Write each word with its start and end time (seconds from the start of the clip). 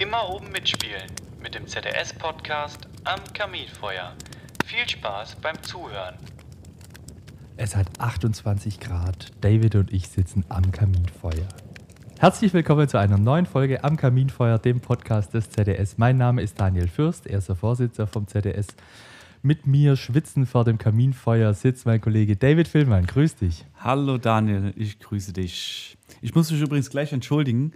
Immer 0.00 0.30
oben 0.30 0.52
mitspielen 0.52 1.10
mit 1.42 1.56
dem 1.56 1.66
ZDS-Podcast 1.66 2.86
am 3.02 3.18
Kaminfeuer. 3.34 4.14
Viel 4.64 4.88
Spaß 4.88 5.34
beim 5.42 5.60
Zuhören. 5.60 6.14
Es 7.56 7.74
hat 7.74 7.88
28 7.98 8.78
Grad. 8.78 9.32
David 9.40 9.74
und 9.74 9.92
ich 9.92 10.06
sitzen 10.06 10.44
am 10.50 10.70
Kaminfeuer. 10.70 11.48
Herzlich 12.20 12.54
willkommen 12.54 12.88
zu 12.88 12.96
einer 12.96 13.18
neuen 13.18 13.46
Folge 13.46 13.82
am 13.82 13.96
Kaminfeuer, 13.96 14.60
dem 14.60 14.78
Podcast 14.78 15.34
des 15.34 15.50
ZDS. 15.50 15.98
Mein 15.98 16.16
Name 16.16 16.42
ist 16.42 16.60
Daniel 16.60 16.86
Fürst, 16.86 17.26
erster 17.26 17.56
Vorsitzender 17.56 18.06
vom 18.06 18.28
ZDS. 18.28 18.68
Mit 19.42 19.66
mir 19.66 19.96
schwitzen 19.96 20.46
vor 20.46 20.64
dem 20.64 20.78
Kaminfeuer 20.78 21.54
sitzt 21.54 21.86
mein 21.86 22.00
Kollege 22.00 22.36
David 22.36 22.68
Villmann. 22.68 23.04
Grüß 23.04 23.34
dich. 23.34 23.64
Hallo 23.80 24.16
Daniel, 24.16 24.72
ich 24.76 25.00
grüße 25.00 25.32
dich. 25.32 25.96
Ich 26.20 26.36
muss 26.36 26.52
mich 26.52 26.60
übrigens 26.60 26.88
gleich 26.88 27.12
entschuldigen, 27.12 27.72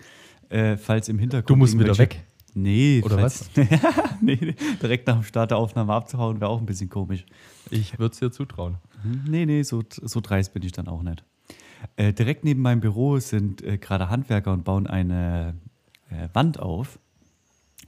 äh, 0.52 0.76
falls 0.76 1.08
im 1.08 1.18
Hintergrund. 1.18 1.50
Du 1.50 1.56
musst 1.56 1.78
wieder 1.78 1.96
weg. 1.98 2.24
Nee, 2.54 3.00
Oder 3.02 3.18
falls, 3.18 3.48
nee, 4.20 4.54
direkt 4.82 5.06
nach 5.06 5.14
dem 5.14 5.24
Start 5.24 5.50
der 5.50 5.58
Aufnahme 5.58 5.94
abzuhauen, 5.94 6.38
wäre 6.40 6.50
auch 6.50 6.60
ein 6.60 6.66
bisschen 6.66 6.90
komisch. 6.90 7.24
Ich 7.70 7.98
würde 7.98 8.12
es 8.12 8.18
dir 8.18 8.30
zutrauen. 8.30 8.76
Hm, 9.02 9.24
Nee, 9.26 9.46
nee, 9.46 9.62
so, 9.62 9.82
so 9.90 10.20
dreist 10.20 10.52
bin 10.52 10.62
ich 10.62 10.72
dann 10.72 10.86
auch 10.86 11.02
nicht. 11.02 11.24
Äh, 11.96 12.12
direkt 12.12 12.44
neben 12.44 12.60
meinem 12.60 12.80
Büro 12.80 13.18
sind 13.18 13.62
äh, 13.62 13.78
gerade 13.78 14.10
Handwerker 14.10 14.52
und 14.52 14.64
bauen 14.64 14.86
eine 14.86 15.54
äh, 16.10 16.28
Wand 16.34 16.60
auf. 16.60 16.98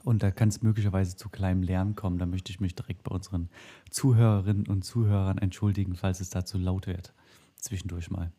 Und 0.02 0.22
da 0.22 0.30
kann 0.30 0.48
es 0.48 0.62
möglicherweise 0.62 1.16
zu 1.16 1.28
kleinem 1.28 1.62
Lärm 1.62 1.94
kommen. 1.94 2.18
Da 2.18 2.26
möchte 2.26 2.50
ich 2.50 2.60
mich 2.60 2.74
direkt 2.74 3.02
bei 3.04 3.14
unseren 3.14 3.48
Zuhörerinnen 3.90 4.66
und 4.66 4.82
Zuhörern 4.84 5.38
entschuldigen, 5.38 5.94
falls 5.94 6.20
es 6.20 6.30
da 6.30 6.44
zu 6.44 6.58
laut 6.58 6.86
wird. 6.86 7.12
Zwischendurch 7.56 8.10
mal. 8.10 8.32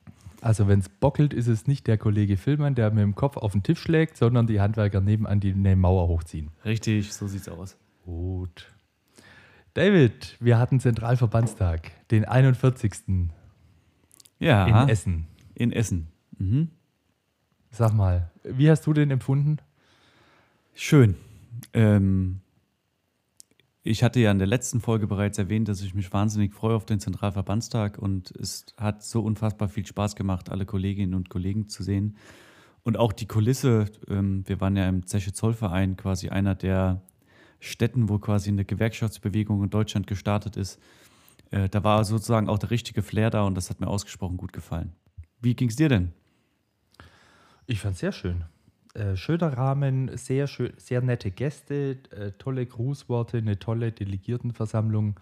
Also 0.45 0.67
wenn 0.67 0.77
es 0.77 0.89
bockelt, 0.89 1.33
ist 1.33 1.47
es 1.47 1.65
nicht 1.65 1.87
der 1.87 1.97
Kollege 1.97 2.37
Villmann, 2.37 2.75
der 2.75 2.91
mit 2.91 3.01
dem 3.01 3.15
Kopf 3.15 3.35
auf 3.35 3.53
den 3.53 3.63
Tisch 3.63 3.79
schlägt, 3.79 4.15
sondern 4.15 4.45
die 4.45 4.61
Handwerker 4.61 5.01
nebenan, 5.01 5.39
die 5.39 5.51
eine 5.51 5.75
Mauer 5.75 6.07
hochziehen. 6.07 6.51
Richtig, 6.63 7.11
so 7.11 7.25
sieht's 7.25 7.49
aus. 7.49 7.75
Gut. 8.03 8.71
David, 9.73 10.37
wir 10.39 10.59
hatten 10.59 10.79
Zentralverbandstag, 10.79 11.89
den 12.11 12.25
41. 12.25 12.91
Ja, 14.37 14.83
in 14.83 14.87
Essen. 14.87 15.27
In 15.55 15.71
Essen. 15.71 16.09
Mhm. 16.37 16.69
Sag 17.71 17.95
mal, 17.95 18.29
wie 18.43 18.69
hast 18.69 18.85
du 18.85 18.93
den 18.93 19.09
empfunden? 19.09 19.57
Schön. 20.75 21.15
Ähm, 21.73 22.41
ich 23.87 24.03
hatte 24.03 24.19
ja 24.19 24.31
in 24.31 24.39
der 24.39 24.47
letzten 24.47 24.81
Folge 24.81 25.05
bereits 25.05 25.37
erwähnt, 25.37 25.67
dass 25.67 25.81
ich 25.81 25.93
mich 25.93 26.11
wahnsinnig 26.11 26.55
freue 26.55 26.75
auf 26.75 26.87
den 26.87 26.99
Zentralverbandstag 26.99 27.99
und 27.99 28.31
es 28.31 28.65
hat 28.77 29.03
so 29.03 29.21
unfassbar 29.21 29.69
viel 29.69 29.85
Spaß 29.85 30.15
gemacht, 30.15 30.49
alle 30.49 30.65
Kolleginnen 30.65 31.13
und 31.13 31.29
Kollegen 31.29 31.69
zu 31.69 31.83
sehen. 31.83 32.17
Und 32.81 32.97
auch 32.97 33.13
die 33.13 33.27
Kulisse, 33.27 33.85
ähm, 34.09 34.43
wir 34.47 34.59
waren 34.59 34.75
ja 34.75 34.89
im 34.89 35.05
Zeche 35.05 35.33
Zollverein, 35.33 35.97
quasi 35.97 36.29
einer 36.29 36.55
der 36.55 37.03
Städten, 37.59 38.09
wo 38.09 38.17
quasi 38.17 38.49
eine 38.49 38.65
Gewerkschaftsbewegung 38.65 39.63
in 39.63 39.69
Deutschland 39.69 40.07
gestartet 40.07 40.57
ist. 40.57 40.79
Äh, 41.51 41.69
da 41.69 41.83
war 41.83 42.03
sozusagen 42.05 42.49
auch 42.49 42.57
der 42.57 42.71
richtige 42.71 43.03
Flair 43.03 43.29
da 43.29 43.43
und 43.43 43.53
das 43.53 43.69
hat 43.69 43.81
mir 43.81 43.87
ausgesprochen 43.87 44.37
gut 44.37 44.51
gefallen. 44.51 44.93
Wie 45.41 45.53
ging 45.53 45.69
es 45.69 45.75
dir 45.75 45.89
denn? 45.89 46.11
Ich 47.67 47.81
fand 47.81 47.93
es 47.93 47.99
sehr 47.99 48.11
schön. 48.11 48.45
Äh, 48.95 49.15
schöner 49.17 49.57
Rahmen, 49.57 50.17
sehr, 50.17 50.47
schön, 50.47 50.73
sehr 50.77 51.01
nette 51.01 51.29
Gäste, 51.29 51.97
äh, 52.11 52.31
tolle 52.37 52.65
Grußworte, 52.65 53.37
eine 53.37 53.59
tolle 53.59 53.91
Delegiertenversammlung. 53.91 55.19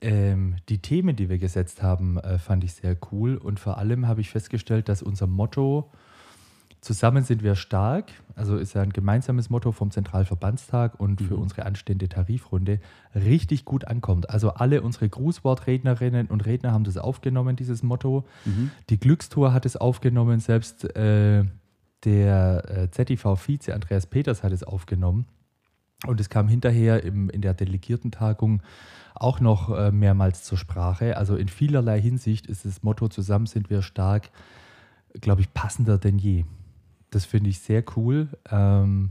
Ähm, 0.00 0.56
die 0.68 0.78
Themen, 0.78 1.16
die 1.16 1.28
wir 1.28 1.38
gesetzt 1.38 1.82
haben, 1.82 2.18
äh, 2.18 2.38
fand 2.38 2.64
ich 2.64 2.74
sehr 2.74 2.96
cool. 3.10 3.36
Und 3.36 3.58
vor 3.58 3.78
allem 3.78 4.06
habe 4.06 4.20
ich 4.20 4.30
festgestellt, 4.30 4.88
dass 4.88 5.02
unser 5.02 5.26
Motto 5.26 5.90
Zusammen 6.82 7.22
sind 7.22 7.44
wir 7.44 7.54
stark, 7.54 8.10
also 8.34 8.56
ist 8.56 8.74
ja 8.74 8.82
ein 8.82 8.92
gemeinsames 8.92 9.50
Motto 9.50 9.70
vom 9.70 9.92
Zentralverbandstag 9.92 10.98
und 10.98 11.22
für 11.22 11.36
unsere 11.36 11.64
anstehende 11.64 12.08
Tarifrunde 12.08 12.80
richtig 13.14 13.64
gut 13.64 13.86
ankommt. 13.86 14.28
Also 14.28 14.54
alle 14.54 14.82
unsere 14.82 15.08
Grußwortrednerinnen 15.08 16.26
und 16.26 16.44
Redner 16.44 16.72
haben 16.72 16.82
das 16.82 16.96
aufgenommen, 16.96 17.54
dieses 17.54 17.84
Motto. 17.84 18.24
Die 18.90 18.98
Glückstour 18.98 19.52
hat 19.52 19.64
es 19.64 19.76
aufgenommen, 19.76 20.40
selbst 20.40 20.96
äh, 20.96 21.44
der 22.04 22.64
äh, 22.68 22.90
ZIV-Vize 22.90 23.74
Andreas 23.74 24.06
Peters 24.06 24.42
hat 24.42 24.52
es 24.52 24.62
aufgenommen. 24.62 25.26
Und 26.06 26.20
es 26.20 26.28
kam 26.28 26.48
hinterher 26.48 27.04
im, 27.04 27.30
in 27.30 27.42
der 27.42 27.54
Delegiertentagung 27.54 28.62
auch 29.14 29.40
noch 29.40 29.70
äh, 29.70 29.92
mehrmals 29.92 30.42
zur 30.42 30.58
Sprache. 30.58 31.16
Also 31.16 31.36
in 31.36 31.48
vielerlei 31.48 32.00
Hinsicht 32.00 32.46
ist 32.46 32.64
das 32.64 32.82
Motto 32.82 33.08
Zusammen 33.08 33.46
sind 33.46 33.70
wir 33.70 33.82
stark, 33.82 34.30
glaube 35.20 35.42
ich, 35.42 35.54
passender 35.54 35.98
denn 35.98 36.18
je. 36.18 36.44
Das 37.10 37.24
finde 37.24 37.50
ich 37.50 37.60
sehr 37.60 37.84
cool. 37.96 38.28
Ähm, 38.50 39.10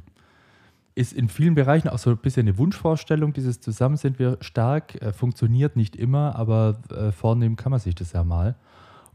ist 0.96 1.13
in 1.13 1.30
vielen 1.30 1.56
Bereichen 1.56 1.88
auch 1.88 2.00
so 2.00 2.09
ein 2.09 2.18
bisschen 2.18 2.47
eine 2.47 2.57
Wunschvorstellung, 2.57 3.31
dieses 3.31 3.62
Zusammen 3.62 3.96
sind 3.96 4.19
wir 4.19 4.38
stark. 4.41 5.01
Äh, 5.01 5.13
funktioniert 5.13 5.75
nicht 5.75 5.96
immer, 5.96 6.35
aber 6.35 6.81
äh, 6.90 7.12
vornehmen 7.12 7.56
kann 7.56 7.72
man 7.72 7.80
sich 7.80 7.96
das 7.96 8.12
ja 8.12 8.24
mal. 8.24 8.56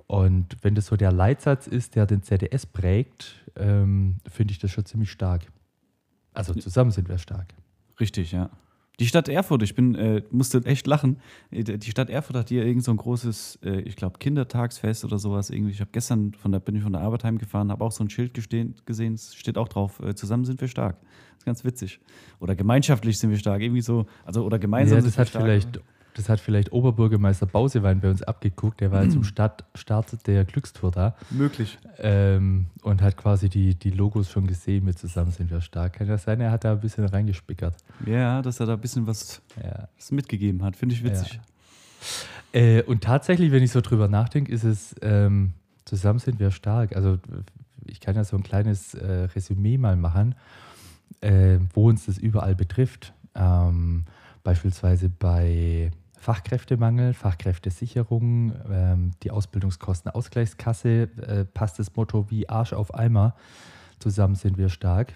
Und 0.07 0.57
wenn 0.63 0.75
das 0.75 0.87
so 0.87 0.97
der 0.97 1.11
Leitsatz 1.13 1.67
ist, 1.67 1.97
der 1.97 2.07
den 2.07 2.23
ZDS 2.23 2.67
prägt, 2.67 3.45
ähm, 3.57 4.17
finde 4.31 4.53
ich 4.53 4.59
das 4.59 4.71
schon 4.71 4.85
ziemlich 4.85 5.11
stark. 5.11 5.43
Also 6.33 6.55
zusammen 6.55 6.91
sind 6.93 7.09
wir 7.09 7.19
stark. 7.19 7.55
Richtig, 7.99 8.33
ja. 8.33 8.51
Die 8.99 9.07
Stadt 9.07 9.29
Erfurt, 9.29 9.63
ich 9.63 9.75
bin, 9.75 9.95
äh, 9.95 10.23
musste 10.31 10.65
echt 10.65 10.87
lachen. 10.87 11.19
Äh, 11.51 11.65
Die 11.65 11.91
Stadt 11.91 12.09
Erfurt 12.09 12.37
hat 12.37 12.49
hier 12.49 12.65
irgend 12.65 12.83
so 12.85 12.93
ein 12.93 12.97
großes, 12.97 13.59
äh, 13.63 13.81
ich 13.81 13.95
glaube, 13.97 14.19
Kindertagsfest 14.19 15.05
oder 15.05 15.19
sowas. 15.19 15.51
Irgendwie. 15.51 15.73
Ich 15.73 15.81
habe 15.81 15.91
gestern 15.93 16.33
von 16.33 16.51
der, 16.53 16.61
bin 16.61 16.77
ich 16.77 16.83
von 16.83 16.93
der 16.93 17.03
Arbeit 17.03 17.25
heimgefahren, 17.25 17.71
habe 17.71 17.85
auch 17.85 17.93
so 17.93 18.03
ein 18.05 18.09
Schild 18.09 18.33
gestehen, 18.33 18.75
gesehen, 18.87 19.15
es 19.15 19.35
steht 19.35 19.59
auch 19.59 19.69
drauf, 19.69 20.01
äh, 20.01 20.15
zusammen 20.15 20.45
sind 20.47 20.61
wir 20.63 20.69
stark. 20.69 20.99
Das 21.01 21.39
ist 21.41 21.45
ganz 21.45 21.65
witzig. 21.65 22.01
Oder 22.41 22.55
gemeinschaftlich 22.57 23.19
sind 23.19 23.31
wir 23.31 23.37
stark, 23.39 23.61
irgendwie 23.61 23.83
so, 23.83 24.07
also 24.25 24.45
oder 24.47 24.59
gemeinsam 24.59 24.97
Ja, 24.99 25.03
sind 25.03 25.11
das 25.11 25.17
wir 25.19 25.21
hat 25.23 25.29
stark. 25.29 25.43
vielleicht, 25.45 25.81
das 26.17 26.29
hat 26.29 26.41
vielleicht 26.41 26.73
Oberbürgermeister 26.73 27.47
Bausewein 27.47 28.01
bei 28.01 28.09
uns 28.11 28.23
abgeguckt. 28.23 28.81
Der 28.81 28.91
war 28.93 29.05
Mhm. 29.05 29.11
zum 29.13 29.25
Start, 29.25 29.65
Start 29.75 30.27
der 30.27 30.45
Glückstour 30.45 30.91
da 30.91 31.15
Möglich. 31.31 31.79
ähm, 31.99 32.67
und 32.83 33.03
hat 33.03 33.17
quasi 33.17 33.49
die, 33.49 33.75
die 33.75 33.91
Logos 33.91 34.31
schon 34.31 34.47
gesehen 34.47 34.85
mit 34.85 34.99
Zusammen 34.99 35.31
sind 35.31 35.51
wir 35.51 35.61
stark. 35.61 35.95
Kann 35.95 36.09
das 36.09 36.25
sein, 36.25 36.41
er 36.41 36.51
hat 36.51 36.65
da 36.65 36.73
ein 36.73 36.81
bisschen 36.81 37.05
reingespickert. 37.05 37.77
Ja, 38.07 38.43
dass 38.43 38.61
er 38.61 38.67
da 38.67 38.73
ein 38.75 38.81
bisschen 38.81 39.07
was, 39.07 39.43
Ja. 39.63 39.89
was 39.97 40.11
mitgegeben 40.13 40.63
hat, 40.63 40.77
finde 40.77 40.95
ich 40.95 41.05
witzig. 41.05 41.41
Äh, 42.53 42.83
und 42.83 43.03
tatsächlich, 43.05 43.51
wenn 43.53 43.63
ich 43.63 43.71
so 43.73 43.81
drüber 43.81 44.09
nachdenke, 44.09 44.53
ist 44.53 44.65
es 44.65 44.95
ähm, 45.03 45.53
Zusammen 45.85 46.19
sind 46.19 46.41
wir 46.41 46.51
stark. 46.51 46.97
Also 46.97 47.19
ich 47.85 48.01
kann 48.01 48.17
ja 48.17 48.25
so 48.25 48.37
ein 48.37 48.43
kleines 48.43 48.95
äh, 48.95 49.29
Resümee 49.35 49.79
mal 49.79 49.95
machen, 49.97 50.35
äh, 51.21 51.59
wo 51.75 51.89
uns 51.89 52.07
das 52.07 52.19
überall 52.19 52.57
betrifft. 52.57 53.13
Ähm, 53.37 54.05
beispielsweise 54.43 55.09
bei 55.09 55.91
Fachkräftemangel, 56.27 57.15
Fachkräftesicherung, 57.15 58.53
ähm, 58.69 59.13
die 59.23 59.31
Ausbildungskostenausgleichskasse 59.31 60.89
äh, 60.89 61.45
passt 61.45 61.79
das 61.79 61.95
Motto 61.95 62.29
wie 62.33 62.49
Arsch 62.49 62.73
auf 62.73 62.93
Eimer. 62.93 63.37
Zusammen 64.01 64.35
sind 64.35 64.59
wir 64.59 64.69
stark 64.69 65.15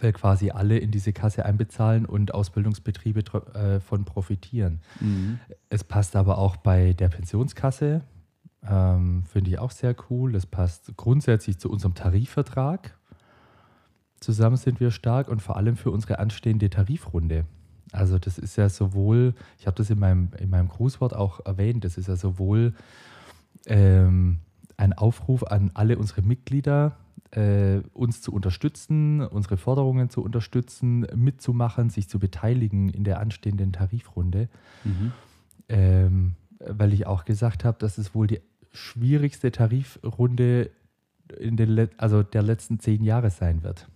weil 0.00 0.12
quasi 0.12 0.50
alle 0.50 0.78
in 0.78 0.90
diese 0.90 1.12
Kasse 1.12 1.44
einbezahlen 1.44 2.06
und 2.06 2.34
Ausbildungsbetriebe 2.34 3.20
äh, 3.54 3.78
von 3.78 4.04
profitieren. 4.04 4.80
Mhm. 5.00 5.38
Es 5.68 5.84
passt 5.84 6.16
aber 6.16 6.38
auch 6.38 6.56
bei 6.56 6.92
der 6.92 7.08
Pensionskasse, 7.08 8.02
ähm, 8.68 9.22
finde 9.30 9.50
ich 9.50 9.60
auch 9.60 9.70
sehr 9.70 9.94
cool. 10.10 10.34
Es 10.34 10.44
passt 10.44 10.96
grundsätzlich 10.96 11.58
zu 11.58 11.70
unserem 11.70 11.94
Tarifvertrag. 11.94 12.96
Zusammen 14.18 14.56
sind 14.56 14.80
wir 14.80 14.90
stark 14.90 15.28
und 15.28 15.40
vor 15.40 15.56
allem 15.56 15.76
für 15.76 15.92
unsere 15.92 16.18
anstehende 16.18 16.68
Tarifrunde. 16.68 17.44
Also 17.92 18.18
das 18.18 18.38
ist 18.38 18.56
ja 18.56 18.68
sowohl, 18.68 19.34
ich 19.58 19.66
habe 19.66 19.76
das 19.76 19.90
in 19.90 19.98
meinem, 19.98 20.30
in 20.38 20.50
meinem 20.50 20.68
Grußwort 20.68 21.14
auch 21.14 21.44
erwähnt, 21.44 21.84
das 21.84 21.96
ist 21.96 22.08
ja 22.08 22.16
sowohl 22.16 22.74
ähm, 23.66 24.38
ein 24.76 24.92
Aufruf 24.92 25.44
an 25.44 25.70
alle 25.74 25.98
unsere 25.98 26.22
Mitglieder, 26.22 26.96
äh, 27.30 27.78
uns 27.92 28.20
zu 28.22 28.32
unterstützen, 28.32 29.20
unsere 29.20 29.56
Forderungen 29.56 30.10
zu 30.10 30.22
unterstützen, 30.22 31.06
mitzumachen, 31.14 31.90
sich 31.90 32.08
zu 32.08 32.18
beteiligen 32.18 32.88
in 32.88 33.04
der 33.04 33.20
anstehenden 33.20 33.72
Tarifrunde. 33.72 34.48
Mhm. 34.84 35.12
Ähm, 35.68 36.32
weil 36.58 36.92
ich 36.92 37.06
auch 37.06 37.24
gesagt 37.24 37.64
habe, 37.64 37.78
dass 37.78 37.98
es 37.98 38.14
wohl 38.14 38.26
die 38.26 38.40
schwierigste 38.72 39.50
Tarifrunde 39.50 40.70
in 41.38 41.56
den 41.56 41.70
Let 41.70 41.92
also 41.98 42.22
der 42.22 42.42
letzten 42.42 42.78
zehn 42.78 43.02
Jahre 43.02 43.30
sein 43.30 43.62
wird. 43.62 43.88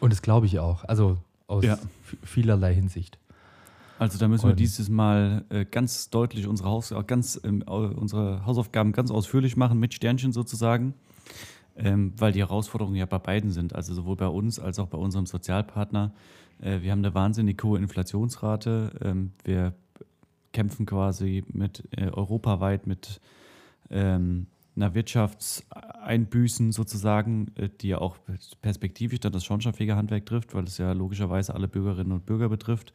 Und 0.00 0.12
das 0.12 0.22
glaube 0.22 0.46
ich 0.46 0.58
auch. 0.58 0.84
Also 0.84 1.18
aus 1.50 1.64
Ja. 1.64 1.78
vielerlei 2.22 2.74
Hinsicht. 2.74 3.18
Also 3.98 4.18
da 4.18 4.28
müssen 4.28 4.48
wir 4.48 4.54
dieses 4.54 4.88
Mal 4.88 5.44
äh, 5.50 5.66
ganz 5.66 6.08
deutlich 6.08 6.46
unsere, 6.46 6.70
Haus 6.70 6.90
äh, 6.90 7.02
ganz, 7.06 7.38
au- 7.66 7.90
unsere 7.94 8.46
Hausaufgaben 8.46 8.92
ganz 8.92 9.10
ausführlich 9.10 9.56
machen, 9.58 9.78
mit 9.78 9.92
Sternchen 9.92 10.32
sozusagen, 10.32 10.94
ähm, 11.76 12.14
weil 12.16 12.32
die 12.32 12.40
Herausforderungen 12.40 12.96
ja 12.96 13.04
bei 13.04 13.18
beiden 13.18 13.50
sind, 13.50 13.74
also 13.74 13.92
sowohl 13.92 14.16
bei 14.16 14.28
uns 14.28 14.58
als 14.58 14.78
auch 14.78 14.86
bei 14.88 14.96
unserem 14.96 15.26
Sozialpartner. 15.26 16.12
Äh, 16.62 16.80
wir 16.80 16.92
haben 16.92 17.00
eine 17.00 17.14
wahnsinnig 17.14 17.62
hohe 17.62 17.78
Inflationsrate. 17.78 18.92
Ähm, 19.02 19.32
wir 19.44 19.74
kämpfen 20.52 20.86
quasi 20.86 21.44
mit 21.52 21.86
äh, 21.94 22.08
europaweit 22.08 22.86
mit 22.86 23.20
ähm, 23.90 24.46
na, 24.80 24.94
Wirtschaftseinbüßen 24.94 26.72
sozusagen, 26.72 27.52
äh, 27.56 27.68
die 27.80 27.88
ja 27.88 27.98
auch 27.98 28.16
perspektivisch 28.62 29.20
dann 29.20 29.32
das 29.32 29.44
Schornsteinfegerhandwerk 29.44 30.26
trifft, 30.26 30.54
weil 30.54 30.64
es 30.64 30.78
ja 30.78 30.92
logischerweise 30.92 31.54
alle 31.54 31.68
Bürgerinnen 31.68 32.12
und 32.12 32.26
Bürger 32.26 32.48
betrifft. 32.48 32.92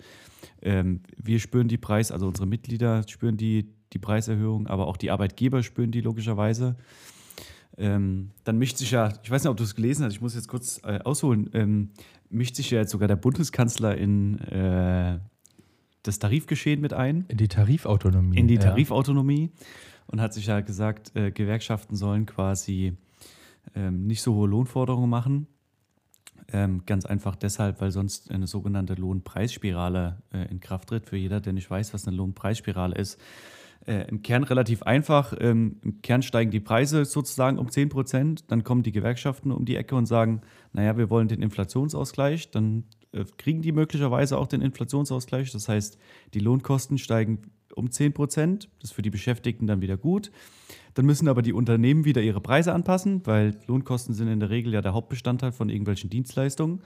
Ähm, 0.61 1.01
wir 1.15 1.39
spüren 1.39 1.67
die 1.67 1.77
Preis, 1.77 2.11
also 2.11 2.27
unsere 2.27 2.47
Mitglieder 2.47 3.07
spüren 3.07 3.37
die, 3.37 3.69
die 3.93 3.99
Preiserhöhung, 3.99 4.67
aber 4.67 4.87
auch 4.87 4.97
die 4.97 5.11
Arbeitgeber 5.11 5.63
spüren 5.63 5.91
die 5.91 6.01
logischerweise. 6.01 6.75
Ähm, 7.77 8.31
dann 8.43 8.57
mischt 8.57 8.77
sich 8.77 8.91
ja, 8.91 9.13
ich 9.23 9.29
weiß 9.29 9.43
nicht, 9.43 9.51
ob 9.51 9.57
du 9.57 9.63
es 9.63 9.75
gelesen 9.75 10.05
hast, 10.05 10.13
ich 10.13 10.21
muss 10.21 10.33
jetzt 10.33 10.47
kurz 10.47 10.81
äh, 10.83 10.99
ausholen, 11.03 11.49
ähm, 11.53 11.91
mischt 12.29 12.55
sich 12.55 12.71
ja 12.71 12.79
jetzt 12.79 12.91
sogar 12.91 13.07
der 13.07 13.17
Bundeskanzler 13.17 13.95
in 13.95 14.39
äh, 14.39 15.19
das 16.01 16.19
Tarifgeschehen 16.19 16.81
mit 16.81 16.93
ein. 16.93 17.25
In 17.27 17.37
die 17.37 17.47
Tarifautonomie. 17.47 18.37
In 18.37 18.47
die 18.47 18.57
Tarifautonomie. 18.57 19.51
Ja. 19.53 19.65
Und 20.07 20.21
hat 20.21 20.33
sich 20.33 20.45
ja 20.45 20.61
gesagt, 20.61 21.15
äh, 21.15 21.31
Gewerkschaften 21.31 21.95
sollen 21.95 22.25
quasi 22.25 22.95
ähm, 23.75 24.05
nicht 24.07 24.21
so 24.21 24.35
hohe 24.35 24.47
Lohnforderungen 24.47 25.09
machen. 25.09 25.47
Ähm, 26.53 26.83
ganz 26.85 27.05
einfach 27.05 27.35
deshalb, 27.35 27.81
weil 27.81 27.91
sonst 27.91 28.29
eine 28.29 28.45
sogenannte 28.45 28.93
Lohnpreisspirale 28.93 30.21
äh, 30.31 30.49
in 30.51 30.59
Kraft 30.59 30.89
tritt. 30.89 31.07
Für 31.07 31.17
jeder, 31.17 31.41
der 31.41 31.53
nicht 31.53 31.69
weiß, 31.69 31.93
was 31.93 32.07
eine 32.07 32.15
Lohnpreisspirale 32.15 32.95
ist, 32.95 33.19
äh, 33.87 34.07
im 34.07 34.21
Kern 34.21 34.43
relativ 34.43 34.83
einfach. 34.83 35.33
Ähm, 35.39 35.77
Im 35.83 36.01
Kern 36.01 36.21
steigen 36.21 36.51
die 36.51 36.59
Preise 36.59 37.05
sozusagen 37.05 37.57
um 37.57 37.69
10 37.69 37.89
Prozent. 37.89 38.51
Dann 38.51 38.63
kommen 38.63 38.83
die 38.83 38.91
Gewerkschaften 38.91 39.51
um 39.51 39.65
die 39.65 39.75
Ecke 39.75 39.95
und 39.95 40.05
sagen, 40.05 40.41
naja, 40.73 40.97
wir 40.97 41.09
wollen 41.09 41.27
den 41.27 41.41
Inflationsausgleich. 41.41 42.51
Dann 42.51 42.85
äh, 43.11 43.25
kriegen 43.37 43.61
die 43.61 43.71
möglicherweise 43.71 44.37
auch 44.37 44.47
den 44.47 44.61
Inflationsausgleich. 44.61 45.51
Das 45.51 45.67
heißt, 45.67 45.97
die 46.33 46.39
Lohnkosten 46.39 46.97
steigen 46.97 47.51
um 47.75 47.91
10 47.91 48.13
Prozent. 48.13 48.69
Das 48.79 48.91
ist 48.91 48.95
für 48.95 49.01
die 49.01 49.09
Beschäftigten 49.09 49.67
dann 49.67 49.81
wieder 49.81 49.97
gut. 49.97 50.31
Dann 50.93 51.05
müssen 51.05 51.27
aber 51.27 51.41
die 51.41 51.53
Unternehmen 51.53 52.05
wieder 52.05 52.21
ihre 52.21 52.41
Preise 52.41 52.73
anpassen, 52.73 53.21
weil 53.25 53.57
Lohnkosten 53.67 54.13
sind 54.13 54.27
in 54.27 54.39
der 54.39 54.49
Regel 54.49 54.73
ja 54.73 54.81
der 54.81 54.93
Hauptbestandteil 54.93 55.51
von 55.51 55.69
irgendwelchen 55.69 56.09
Dienstleistungen. 56.09 56.81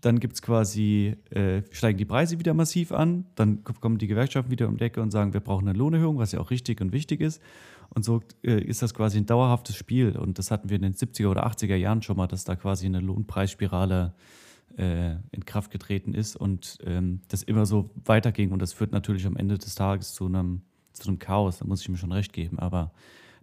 Dann 0.00 0.20
gibt 0.20 0.34
es 0.34 0.42
quasi, 0.42 1.16
äh, 1.30 1.62
steigen 1.70 1.98
die 1.98 2.04
Preise 2.04 2.38
wieder 2.38 2.54
massiv 2.54 2.92
an. 2.92 3.26
Dann 3.34 3.62
kommen 3.62 3.98
die 3.98 4.06
Gewerkschaften 4.06 4.50
wieder 4.50 4.68
um 4.68 4.78
die 4.78 4.84
Ecke 4.84 5.02
und 5.02 5.10
sagen, 5.10 5.34
wir 5.34 5.40
brauchen 5.40 5.68
eine 5.68 5.78
Lohnerhöhung, 5.78 6.18
was 6.18 6.32
ja 6.32 6.40
auch 6.40 6.50
richtig 6.50 6.80
und 6.80 6.92
wichtig 6.92 7.20
ist. 7.20 7.42
Und 7.90 8.04
so 8.04 8.20
äh, 8.42 8.60
ist 8.60 8.80
das 8.80 8.94
quasi 8.94 9.18
ein 9.18 9.26
dauerhaftes 9.26 9.76
Spiel. 9.76 10.16
Und 10.16 10.38
das 10.38 10.50
hatten 10.50 10.70
wir 10.70 10.76
in 10.76 10.82
den 10.82 10.94
70er 10.94 11.28
oder 11.28 11.46
80er 11.46 11.76
Jahren 11.76 12.02
schon 12.02 12.16
mal, 12.16 12.26
dass 12.26 12.44
da 12.44 12.56
quasi 12.56 12.86
eine 12.86 13.00
Lohnpreisspirale 13.00 14.14
äh, 14.16 14.41
in 14.76 15.44
Kraft 15.44 15.70
getreten 15.70 16.14
ist 16.14 16.36
und 16.36 16.78
ähm, 16.84 17.20
das 17.28 17.42
immer 17.42 17.66
so 17.66 17.90
weiterging. 18.04 18.52
Und 18.52 18.62
das 18.62 18.72
führt 18.72 18.92
natürlich 18.92 19.26
am 19.26 19.36
Ende 19.36 19.58
des 19.58 19.74
Tages 19.74 20.14
zu 20.14 20.26
einem, 20.26 20.62
zu 20.92 21.08
einem 21.08 21.18
Chaos. 21.18 21.58
Da 21.58 21.66
muss 21.66 21.82
ich 21.82 21.88
mir 21.88 21.98
schon 21.98 22.12
recht 22.12 22.32
geben. 22.32 22.58
Aber 22.58 22.92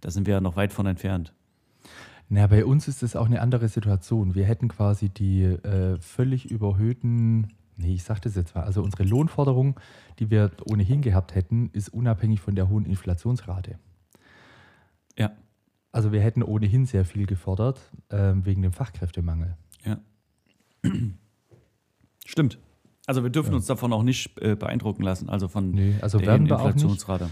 da 0.01 0.11
sind 0.11 0.27
wir 0.27 0.35
ja 0.35 0.41
noch 0.41 0.55
weit 0.55 0.73
von 0.73 0.85
entfernt. 0.85 1.33
Na, 2.29 2.45
bei 2.45 2.63
uns 2.63 2.87
ist 2.87 3.01
es 3.01 3.15
auch 3.15 3.25
eine 3.25 3.41
andere 3.41 3.67
Situation. 3.67 4.35
Wir 4.35 4.45
hätten 4.45 4.67
quasi 4.67 5.09
die 5.09 5.43
äh, 5.43 5.97
völlig 5.99 6.51
überhöhten, 6.51 7.47
nee, 7.75 7.95
ich 7.95 8.03
sage 8.03 8.21
das 8.21 8.35
jetzt 8.35 8.53
mal, 8.53 8.63
also 8.63 8.83
unsere 8.83 9.03
Lohnforderung, 9.03 9.79
die 10.19 10.29
wir 10.29 10.51
ohnehin 10.69 11.01
gehabt 11.01 11.33
hätten, 11.33 11.71
ist 11.73 11.89
unabhängig 11.89 12.39
von 12.39 12.53
der 12.53 12.69
hohen 12.69 12.85
Inflationsrate. 12.85 13.79
Ja. 15.17 15.31
Also 15.91 16.11
wir 16.11 16.21
hätten 16.21 16.43
ohnehin 16.43 16.85
sehr 16.85 17.03
viel 17.03 17.25
gefordert 17.25 17.81
äh, 18.09 18.33
wegen 18.35 18.61
dem 18.61 18.73
Fachkräftemangel. 18.73 19.57
Stimmt. 22.25 22.59
Also 23.05 23.23
wir 23.23 23.31
dürfen 23.31 23.51
ja. 23.51 23.55
uns 23.55 23.65
davon 23.65 23.91
auch 23.91 24.03
nicht 24.03 24.39
äh, 24.39 24.55
beeindrucken 24.55 25.01
lassen, 25.01 25.29
also 25.29 25.47
von 25.47 25.71
nee, 25.71 25.95
also 26.01 26.19
der 26.19 26.35
Inflationsrate. 26.35 27.29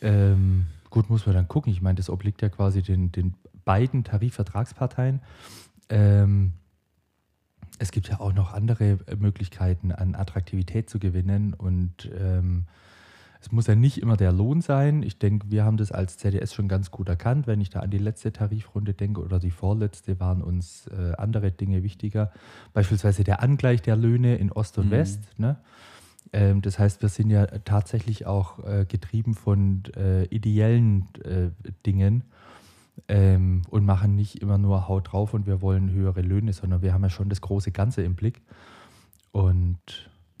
Ähm, 0.00 0.66
gut, 0.90 1.10
muss 1.10 1.26
man 1.26 1.34
dann 1.34 1.48
gucken. 1.48 1.72
Ich 1.72 1.82
meine, 1.82 1.96
das 1.96 2.08
obliegt 2.08 2.40
ja 2.40 2.48
quasi 2.48 2.82
den, 2.82 3.10
den 3.10 3.34
beiden 3.64 4.04
Tarifvertragsparteien. 4.04 5.20
Ähm, 5.88 6.52
es 7.78 7.90
gibt 7.90 8.08
ja 8.08 8.20
auch 8.20 8.32
noch 8.32 8.52
andere 8.52 8.98
Möglichkeiten, 9.18 9.92
an 9.92 10.14
Attraktivität 10.14 10.88
zu 10.88 10.98
gewinnen. 10.98 11.54
Und 11.54 12.10
ähm, 12.16 12.66
es 13.40 13.52
muss 13.52 13.66
ja 13.68 13.74
nicht 13.74 13.98
immer 13.98 14.16
der 14.16 14.32
Lohn 14.32 14.60
sein. 14.60 15.02
Ich 15.02 15.18
denke, 15.18 15.50
wir 15.50 15.64
haben 15.64 15.76
das 15.76 15.92
als 15.92 16.16
ZDS 16.16 16.54
schon 16.54 16.66
ganz 16.66 16.90
gut 16.90 17.08
erkannt. 17.08 17.46
Wenn 17.46 17.60
ich 17.60 17.70
da 17.70 17.80
an 17.80 17.90
die 17.90 17.98
letzte 17.98 18.32
Tarifrunde 18.32 18.94
denke 18.94 19.22
oder 19.22 19.38
die 19.38 19.50
vorletzte, 19.50 20.18
waren 20.18 20.42
uns 20.42 20.88
äh, 20.88 21.12
andere 21.16 21.52
Dinge 21.52 21.82
wichtiger. 21.82 22.32
Beispielsweise 22.72 23.22
der 23.22 23.42
Angleich 23.42 23.80
der 23.80 23.96
Löhne 23.96 24.36
in 24.36 24.50
Ost 24.50 24.78
und 24.78 24.86
mhm. 24.86 24.90
West. 24.90 25.20
Ne? 25.38 25.56
Ähm, 26.32 26.62
das 26.62 26.78
heißt, 26.78 27.00
wir 27.00 27.08
sind 27.08 27.30
ja 27.30 27.46
tatsächlich 27.46 28.26
auch 28.26 28.64
äh, 28.64 28.84
getrieben 28.86 29.34
von 29.34 29.84
äh, 29.96 30.24
ideellen 30.24 31.06
äh, 31.24 31.50
Dingen 31.86 32.24
ähm, 33.06 33.62
und 33.70 33.86
machen 33.86 34.16
nicht 34.16 34.42
immer 34.42 34.58
nur 34.58 34.88
Haut 34.88 35.12
drauf 35.12 35.32
und 35.32 35.46
wir 35.46 35.62
wollen 35.62 35.92
höhere 35.92 36.22
Löhne, 36.22 36.52
sondern 36.52 36.82
wir 36.82 36.92
haben 36.92 37.02
ja 37.02 37.10
schon 37.10 37.28
das 37.28 37.40
große 37.40 37.70
Ganze 37.70 38.02
im 38.02 38.16
Blick. 38.16 38.42
Und 39.30 39.78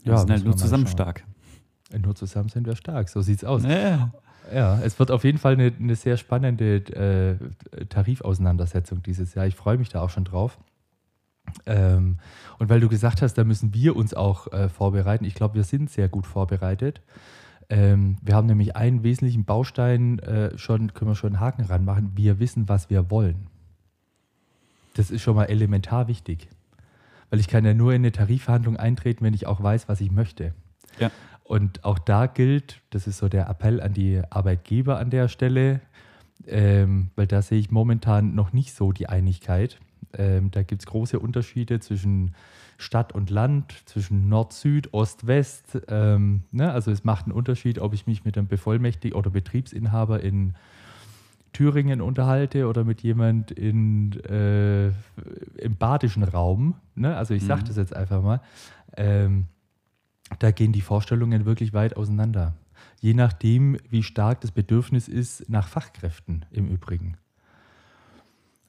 ja, 0.02 0.12
wir 0.12 0.18
sind 0.18 0.30
halt 0.30 0.44
nur 0.44 0.56
zusammen 0.56 0.88
stark. 0.88 1.24
Äh, 1.92 1.98
nur 1.98 2.14
zusammen 2.14 2.48
sind 2.48 2.66
wir 2.66 2.76
stark, 2.76 3.08
so 3.08 3.22
sieht's 3.22 3.44
aus. 3.44 3.62
Ja, 3.64 4.12
ja 4.52 4.80
es 4.80 4.98
wird 4.98 5.10
auf 5.10 5.24
jeden 5.24 5.38
Fall 5.38 5.54
eine, 5.54 5.72
eine 5.78 5.96
sehr 5.96 6.16
spannende 6.16 6.76
äh, 6.76 7.84
Tarifauseinandersetzung 7.86 9.02
dieses 9.02 9.34
Jahr. 9.34 9.46
Ich 9.46 9.54
freue 9.54 9.78
mich 9.78 9.88
da 9.88 10.00
auch 10.00 10.10
schon 10.10 10.24
drauf. 10.24 10.58
Ähm, 11.66 12.18
und 12.58 12.68
weil 12.68 12.80
du 12.80 12.88
gesagt 12.88 13.22
hast, 13.22 13.34
da 13.34 13.44
müssen 13.44 13.72
wir 13.74 13.96
uns 13.96 14.14
auch 14.14 14.52
äh, 14.52 14.68
vorbereiten. 14.68 15.24
Ich 15.24 15.34
glaube, 15.34 15.54
wir 15.54 15.64
sind 15.64 15.90
sehr 15.90 16.08
gut 16.08 16.26
vorbereitet. 16.26 17.00
Ähm, 17.70 18.16
wir 18.22 18.34
haben 18.34 18.46
nämlich 18.46 18.76
einen 18.76 19.02
wesentlichen 19.02 19.44
Baustein 19.44 20.18
äh, 20.20 20.56
schon, 20.56 20.94
können 20.94 21.10
wir 21.10 21.14
schon 21.14 21.34
einen 21.34 21.40
Haken 21.40 21.64
ranmachen. 21.64 22.12
Wir 22.14 22.38
wissen, 22.38 22.68
was 22.68 22.90
wir 22.90 23.10
wollen. 23.10 23.46
Das 24.94 25.10
ist 25.10 25.22
schon 25.22 25.36
mal 25.36 25.44
elementar 25.44 26.08
wichtig. 26.08 26.48
Weil 27.30 27.40
ich 27.40 27.48
kann 27.48 27.64
ja 27.64 27.74
nur 27.74 27.92
in 27.92 28.02
eine 28.02 28.12
Tarifverhandlung 28.12 28.76
eintreten, 28.76 29.24
wenn 29.24 29.34
ich 29.34 29.46
auch 29.46 29.62
weiß, 29.62 29.88
was 29.88 30.00
ich 30.00 30.10
möchte. 30.10 30.54
Ja. 30.98 31.10
Und 31.48 31.82
auch 31.82 31.98
da 31.98 32.26
gilt, 32.26 32.82
das 32.90 33.06
ist 33.06 33.16
so 33.16 33.30
der 33.30 33.48
Appell 33.48 33.80
an 33.80 33.94
die 33.94 34.20
Arbeitgeber 34.28 34.98
an 34.98 35.08
der 35.08 35.28
Stelle, 35.28 35.80
ähm, 36.46 37.08
weil 37.16 37.26
da 37.26 37.40
sehe 37.40 37.58
ich 37.58 37.70
momentan 37.70 38.34
noch 38.34 38.52
nicht 38.52 38.74
so 38.74 38.92
die 38.92 39.08
Einigkeit. 39.08 39.80
Ähm, 40.12 40.50
da 40.50 40.62
gibt 40.62 40.82
es 40.82 40.86
große 40.86 41.18
Unterschiede 41.18 41.80
zwischen 41.80 42.34
Stadt 42.76 43.14
und 43.14 43.30
Land, 43.30 43.72
zwischen 43.86 44.28
Nord, 44.28 44.52
Süd, 44.52 44.92
Ost, 44.92 45.26
West. 45.26 45.78
Ähm, 45.88 46.42
ne? 46.52 46.70
Also 46.70 46.90
es 46.90 47.04
macht 47.04 47.24
einen 47.24 47.32
Unterschied, 47.32 47.78
ob 47.78 47.94
ich 47.94 48.06
mich 48.06 48.26
mit 48.26 48.36
einem 48.36 48.46
Bevollmächtig 48.46 49.14
oder 49.14 49.30
Betriebsinhaber 49.30 50.22
in 50.22 50.52
Thüringen 51.54 52.02
unterhalte 52.02 52.68
oder 52.68 52.84
mit 52.84 53.00
jemand 53.00 53.52
in, 53.52 54.20
äh, 54.24 54.88
im 54.88 55.76
badischen 55.78 56.24
Raum. 56.24 56.74
Ne? 56.94 57.16
Also 57.16 57.32
ich 57.32 57.42
sage 57.42 57.62
mhm. 57.62 57.66
das 57.68 57.76
jetzt 57.76 57.96
einfach 57.96 58.22
mal. 58.22 58.42
Ähm, 58.98 59.46
da 60.38 60.50
gehen 60.50 60.72
die 60.72 60.80
Vorstellungen 60.80 61.44
wirklich 61.44 61.72
weit 61.72 61.96
auseinander. 61.96 62.54
Je 63.00 63.14
nachdem, 63.14 63.76
wie 63.90 64.02
stark 64.02 64.40
das 64.40 64.50
Bedürfnis 64.50 65.08
ist 65.08 65.48
nach 65.48 65.68
Fachkräften 65.68 66.44
im 66.50 66.68
Übrigen. 66.68 67.16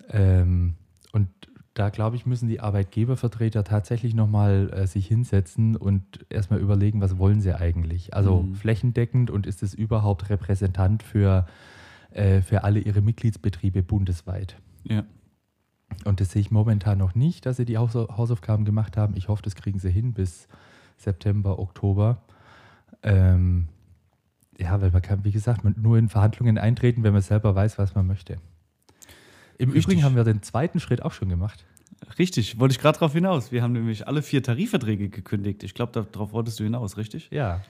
Ähm, 0.09 0.75
und 1.11 1.29
da 1.73 1.89
glaube 1.89 2.15
ich, 2.15 2.25
müssen 2.25 2.49
die 2.49 2.59
Arbeitgebervertreter 2.59 3.63
tatsächlich 3.63 4.13
nochmal 4.13 4.69
äh, 4.73 4.87
sich 4.87 5.07
hinsetzen 5.07 5.75
und 5.75 6.25
erstmal 6.29 6.59
überlegen, 6.59 7.01
was 7.01 7.17
wollen 7.17 7.41
sie 7.41 7.53
eigentlich. 7.53 8.13
Also 8.13 8.41
mhm. 8.41 8.55
flächendeckend 8.55 9.31
und 9.31 9.47
ist 9.47 9.63
es 9.63 9.73
überhaupt 9.73 10.29
repräsentant 10.29 11.03
für, 11.03 11.47
äh, 12.11 12.41
für 12.41 12.63
alle 12.63 12.79
ihre 12.79 13.01
Mitgliedsbetriebe 13.01 13.83
bundesweit. 13.83 14.57
Ja. 14.83 15.03
Und 16.05 16.21
das 16.21 16.31
sehe 16.31 16.41
ich 16.41 16.51
momentan 16.51 16.97
noch 16.97 17.15
nicht, 17.15 17.45
dass 17.45 17.57
sie 17.57 17.65
die 17.65 17.77
Haus 17.77 17.95
Hausaufgaben 17.95 18.65
gemacht 18.65 18.97
haben. 18.97 19.15
Ich 19.15 19.27
hoffe, 19.27 19.41
das 19.41 19.55
kriegen 19.55 19.79
sie 19.79 19.89
hin 19.89 20.13
bis 20.13 20.47
September, 21.01 21.59
Oktober. 21.59 22.21
Ähm, 23.03 23.67
ja, 24.57 24.81
weil 24.81 24.91
man 24.91 25.01
kann, 25.01 25.23
wie 25.23 25.31
gesagt, 25.31 25.63
nur 25.63 25.97
in 25.97 26.09
Verhandlungen 26.09 26.57
eintreten, 26.57 27.03
wenn 27.03 27.13
man 27.13 27.21
selber 27.21 27.55
weiß, 27.55 27.77
was 27.77 27.95
man 27.95 28.07
möchte. 28.07 28.37
Im 29.57 29.69
Richtig. 29.69 29.85
Übrigen 29.85 30.03
haben 30.03 30.15
wir 30.15 30.23
den 30.23 30.41
zweiten 30.41 30.79
Schritt 30.79 31.01
auch 31.01 31.13
schon 31.13 31.29
gemacht. 31.29 31.65
Richtig, 32.17 32.59
wollte 32.59 32.73
ich 32.73 32.79
gerade 32.79 32.97
darauf 32.97 33.13
hinaus. 33.13 33.51
Wir 33.51 33.61
haben 33.61 33.73
nämlich 33.73 34.07
alle 34.07 34.21
vier 34.21 34.41
Tarifverträge 34.41 35.09
gekündigt. 35.09 35.63
Ich 35.63 35.73
glaube, 35.73 36.05
darauf 36.11 36.31
wolltest 36.31 36.59
du 36.59 36.63
hinaus, 36.63 36.97
richtig? 36.97 37.29
Ja. 37.31 37.61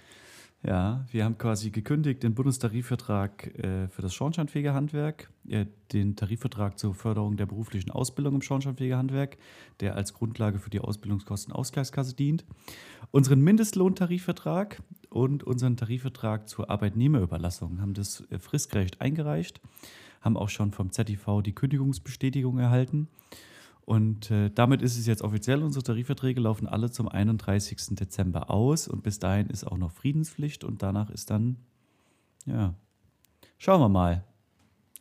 Ja, 0.62 1.06
wir 1.12 1.24
haben 1.24 1.38
quasi 1.38 1.72
gekündigt 1.72 2.22
den 2.22 2.36
Bundestarifvertrag 2.36 3.48
äh, 3.64 3.88
für 3.88 4.02
das 4.02 4.14
Schornsteinfegerhandwerk, 4.14 5.30
äh, 5.48 5.66
den 5.94 6.18
Tarifvertrag 6.18 6.78
zur 6.78 6.94
Förderung 6.94 7.38
der 7.38 7.46
beruflichen 7.46 7.92
Ausbildung 7.92 8.36
im 8.36 8.42
Schornsteinfegerhandwerk, 8.42 9.38
der 9.80 9.96
als 9.96 10.14
Grundlage 10.14 10.60
für 10.60 10.70
die 10.70 10.82
Ausbildungskostenausgleichskasse 10.82 12.14
dient, 12.14 12.44
unseren 13.12 13.40
Mindestlohntarifvertrag 13.40 14.82
und 15.10 15.44
unseren 15.44 15.78
Tarifvertrag 15.78 16.50
zur 16.50 16.70
Arbeitnehmerüberlassung 16.70 17.80
haben 17.80 17.94
das 17.94 18.26
äh, 18.30 18.38
fristgerecht 18.38 19.00
eingereicht 19.00 19.62
haben 20.22 20.38
auch 20.38 20.50
schon 20.50 20.72
vom 20.72 20.92
ZIV 20.92 21.42
die 21.44 21.54
Kündigungsbestätigung 21.54 22.60
erhalten. 22.60 23.08
Und 23.90 24.30
äh, 24.30 24.52
damit 24.54 24.84
ist 24.84 25.00
es 25.00 25.08
jetzt 25.08 25.24
offiziell, 25.24 25.64
unsere 25.64 25.82
Tarifverträge 25.82 26.40
laufen 26.40 26.68
alle 26.68 26.92
zum 26.92 27.10
31. 27.10 27.96
Dezember 27.96 28.52
aus 28.52 28.88
und 28.88 29.02
bis 29.02 29.18
dahin 29.18 29.48
ist 29.48 29.64
auch 29.64 29.80
noch 29.80 29.92
Friedenspflicht 29.92 30.64
und 30.64 30.84
danach 30.84 31.10
ist 31.10 31.32
dann, 31.32 31.56
ja, 32.46 32.76
schauen 33.58 33.82
wir 33.82 33.90
mal. 33.90 34.24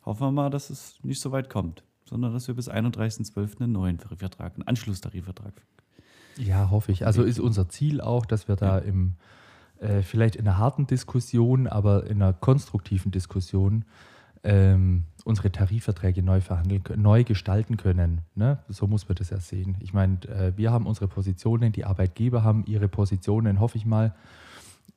hoffen 0.05 0.21
wir 0.21 0.31
mal, 0.31 0.49
dass 0.49 0.71
es 0.71 0.95
nicht 1.03 1.21
so 1.21 1.31
weit 1.31 1.51
kommt, 1.51 1.83
sondern 2.03 2.33
dass 2.33 2.47
wir 2.47 2.55
bis 2.55 2.67
31.12. 2.67 3.61
einen 3.61 3.73
neuen 3.73 3.99
Tarifvertrag, 3.99 4.55
einen 4.55 4.67
Anschlusstarifvertrag. 4.67 5.53
Ja, 6.37 6.71
hoffe 6.71 6.91
ich. 6.91 7.05
Also 7.05 7.21
ist 7.21 7.39
unser 7.39 7.69
Ziel 7.69 8.01
auch, 8.01 8.25
dass 8.25 8.47
wir 8.47 8.55
da 8.55 8.79
Ja. 8.79 8.83
im 8.85 9.13
äh, 9.77 10.01
vielleicht 10.01 10.35
in 10.35 10.47
einer 10.47 10.57
harten 10.57 10.87
Diskussion, 10.87 11.67
aber 11.67 12.07
in 12.07 12.23
einer 12.23 12.33
konstruktiven 12.33 13.11
Diskussion 13.11 13.85
ähm, 14.43 15.03
unsere 15.25 15.51
Tarifverträge 15.51 16.23
neu 16.23 16.41
verhandeln, 16.41 16.83
neu 16.95 17.23
gestalten 17.23 17.77
können. 17.77 18.21
Ne? 18.35 18.59
So 18.67 18.87
muss 18.87 19.07
man 19.07 19.15
das 19.15 19.29
ja 19.29 19.39
sehen. 19.39 19.77
Ich 19.79 19.93
meine, 19.93 20.17
äh, 20.27 20.53
wir 20.55 20.71
haben 20.71 20.87
unsere 20.87 21.07
Positionen, 21.07 21.71
die 21.71 21.85
Arbeitgeber 21.85 22.43
haben 22.43 22.63
ihre 22.65 22.87
Positionen, 22.87 23.59
hoffe 23.59 23.77
ich 23.77 23.85
mal, 23.85 24.15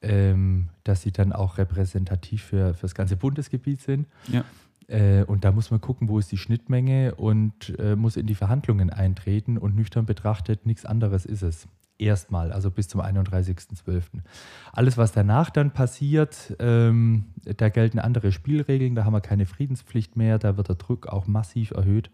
ähm, 0.00 0.68
dass 0.84 1.02
sie 1.02 1.12
dann 1.12 1.32
auch 1.32 1.58
repräsentativ 1.58 2.42
für, 2.42 2.75
für 2.75 2.82
das 2.82 2.94
ganze 2.94 3.16
Bundesgebiet 3.16 3.80
sind. 3.80 4.06
Ja. 4.28 4.44
Äh, 4.88 5.25
und 5.25 5.44
da 5.44 5.52
muss 5.52 5.70
man 5.70 5.80
gucken, 5.80 6.08
wo 6.08 6.18
ist 6.18 6.30
die 6.32 6.38
Schnittmenge 6.38 7.14
und 7.14 7.78
äh, 7.78 7.96
muss 7.96 8.16
in 8.16 8.26
die 8.26 8.34
Verhandlungen 8.34 8.90
eintreten 8.90 9.58
und 9.58 9.75
nüchtern 9.75 10.06
betrachtet, 10.06 10.66
nichts 10.66 10.84
anderes 10.84 11.25
ist 11.25 11.42
es. 11.42 11.66
Erstmal, 12.02 12.52
also 12.52 12.73
bis 12.73 12.88
zum 12.88 13.00
31.12. 13.00 14.02
Alles, 14.73 14.99
was 14.99 15.12
danach 15.12 15.50
dann 15.50 15.71
passiert, 15.71 16.56
ähm, 16.59 17.26
da 17.44 17.68
gelten 17.68 18.00
andere 18.00 18.32
Spielregeln, 18.32 18.97
da 18.97 19.04
haben 19.04 19.12
wir 19.12 19.21
keine 19.21 19.47
Friedenspflicht 19.47 20.16
mehr, 20.16 20.40
da 20.40 20.56
wird 20.56 20.68
der 20.68 20.75
Druck 20.75 21.06
auch 21.06 21.28
massiv 21.28 21.71
erhöht. 21.71 22.11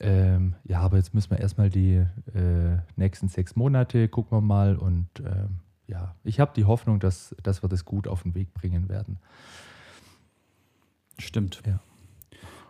Ähm, 0.00 0.56
ja, 0.64 0.80
aber 0.80 0.96
jetzt 0.96 1.14
müssen 1.14 1.30
wir 1.30 1.38
erstmal 1.38 1.70
die 1.70 2.04
äh, 2.34 2.78
nächsten 2.96 3.28
sechs 3.28 3.54
Monate, 3.54 4.08
gucken 4.08 4.36
wir 4.36 4.42
mal 4.42 4.74
und 4.74 5.06
ähm, 5.20 5.60
ja, 5.86 6.16
ich 6.24 6.40
habe 6.40 6.50
die 6.56 6.64
Hoffnung, 6.64 6.98
dass, 6.98 7.32
dass 7.44 7.62
wir 7.62 7.68
das 7.68 7.84
gut 7.84 8.08
auf 8.08 8.24
den 8.24 8.34
Weg 8.34 8.54
bringen 8.54 8.88
werden. 8.88 9.20
Stimmt. 11.16 11.62
Ja. 11.64 11.78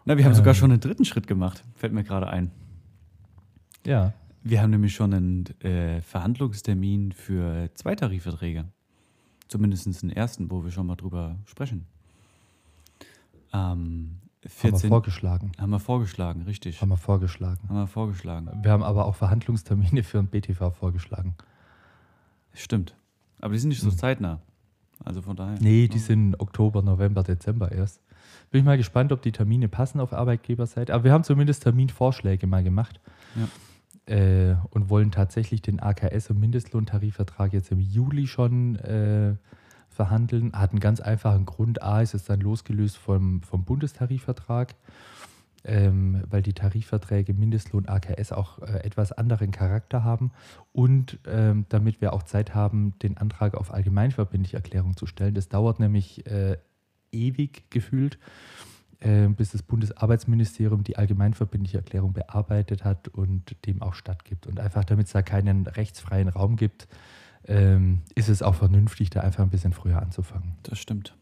Na, 0.05 0.19
wir 0.19 0.25
haben 0.27 0.35
sogar 0.35 0.53
Ähm. 0.53 0.59
schon 0.59 0.71
einen 0.71 0.81
dritten 0.81 1.07
Schritt 1.07 1.27
gemacht, 1.27 1.65
fällt 1.77 1.95
mir 1.95 2.05
gerade 2.05 2.29
ein. 2.29 2.51
Ja, 3.87 4.13
Wir 4.49 4.63
haben 4.63 4.71
nämlich 4.71 4.95
schon 4.95 5.13
einen 5.13 5.47
äh, 5.61 6.01
Verhandlungstermin 6.03 7.11
für 7.11 7.69
zwei 7.75 7.97
Tarifverträge. 7.97 8.67
Zumindest 9.49 9.89
einen 10.05 10.13
ersten, 10.13 10.53
wo 10.53 10.63
wir 10.63 10.71
schon 10.71 10.87
mal 10.87 10.95
drüber 10.95 11.35
sprechen. 11.47 11.85
Ähm, 13.53 14.21
haben 14.23 14.43
wir 14.43 14.51
14 14.51 14.89
vorgeschlagen. 14.89 15.51
haben 15.59 15.71
wir 15.71 15.81
vorgeschlagen, 15.81 16.43
richtig. 16.43 16.81
Haben 16.81 16.91
wir 16.91 16.97
vorgeschlagen. 16.97 17.69
Haben 17.69 17.77
wir 17.77 17.87
vorgeschlagen. 17.89 18.49
Wir 18.63 18.71
haben 18.71 18.85
aber 18.85 19.07
auch 19.07 19.17
Verhandlungstermine 19.17 20.05
für 20.05 20.21
ein 20.21 20.29
BTV 20.29 20.71
vorgeschlagen. 20.71 21.35
Stimmt. 22.53 22.95
Aber 23.41 23.53
die 23.53 23.59
sind 23.59 23.71
nicht 23.71 23.81
so 23.83 23.91
Hm. 23.91 23.99
zeitnah. 23.99 24.41
Also 25.05 25.23
von 25.23 25.35
daher. 25.35 25.59
Nee, 25.61 25.89
die 25.89 25.99
sind 25.99 26.39
Oktober, 26.39 26.83
November, 26.83 27.25
Dezember 27.25 27.73
erst. 27.73 28.01
Bin 28.53 28.61
ich 28.61 28.65
mal 28.65 28.77
gespannt, 28.77 29.11
ob 29.11 29.23
die 29.23 29.33
Termine 29.33 29.67
passen 29.69 29.99
auf 29.99 30.13
Arbeitgeberseite. 30.13 30.95
Aber 30.95 31.03
wir 31.03 31.13
haben 31.13 31.25
zumindest 31.25 31.65
Terminvorschläge 31.65 32.47
mal 32.47 32.63
gemacht 32.63 33.01
äh, 34.07 34.55
und 34.71 34.89
wollen 34.89 35.11
tatsächlich 35.11 35.63
den 35.63 35.81
AKS- 35.81 36.31
und 36.31 36.41
Mindestlohntarifvertrag 36.41 37.53
jetzt 37.53 37.73
im 37.73 37.81
Juli 37.81 38.27
schon 38.27 38.77
äh, 38.77 39.35
verhandeln. 39.89 40.53
Hat 40.53 40.71
einen 40.71 40.81
ganz 40.81 41.01
einfachen 41.01 41.47
Grund. 41.47 41.83
A 41.83 42.01
ist 42.01 42.15
es 42.15 42.25
dann 42.25 42.41
losgelöst 42.41 42.97
vom, 42.97 43.43
vom 43.43 43.65
Bundestarifvertrag, 43.65 44.75
ähm, 45.65 46.23
weil 46.31 46.43
die 46.43 46.53
Tarifverträge 46.53 47.35
Mindestlohn 47.35 47.89
AKS 47.89 48.33
auch 48.33 48.61
äh, 48.61 48.85
etwas 48.85 49.11
anderen 49.13 49.51
Charakter 49.51 50.05
haben 50.05 50.31
und 50.73 51.19
ähm, 51.27 51.67
damit 51.69 52.01
wir 52.01 52.13
auch 52.13 52.23
Zeit 52.23 52.55
haben, 52.55 52.95
den 53.01 53.17
Antrag 53.17 53.55
auf 53.55 53.73
allgemeinverbindliche 53.73 54.57
Erklärung 54.57 54.97
zu 54.97 55.07
stellen. 55.07 55.35
Das 55.35 55.49
dauert 55.49 55.81
nämlich 55.81 56.27
äh, 56.27 56.59
ewig 57.11 57.71
gefühlt, 57.71 58.19
bis 58.99 59.53
das 59.53 59.63
Bundesarbeitsministerium 59.63 60.83
die 60.83 60.97
allgemeinverbindliche 60.97 61.77
Erklärung 61.77 62.15
bearbeitet 62.15 62.83
hat 62.83 63.09
und 63.09 63.55
dem 63.67 63.83
auch 63.83 63.95
stattgibt. 63.95 64.47
Und 64.47 64.59
einfach 64.59 64.85
damit 64.85 65.07
es 65.07 65.13
da 65.13 65.21
keinen 65.23 65.67
rechtsfreien 65.67 66.29
Raum 66.29 66.57
gibt, 66.57 66.89
ähm, 67.47 68.03
ist 68.15 68.29
es 68.29 68.43
auch 68.43 68.55
vernünftig, 68.55 69.11
da 69.11 69.21
einfach 69.21 69.43
ein 69.43 69.51
bisschen 69.51 69.73
früher 69.73 70.01
anzufangen. 70.01 70.55
Das 70.63 70.79
stimmt. 70.79 71.15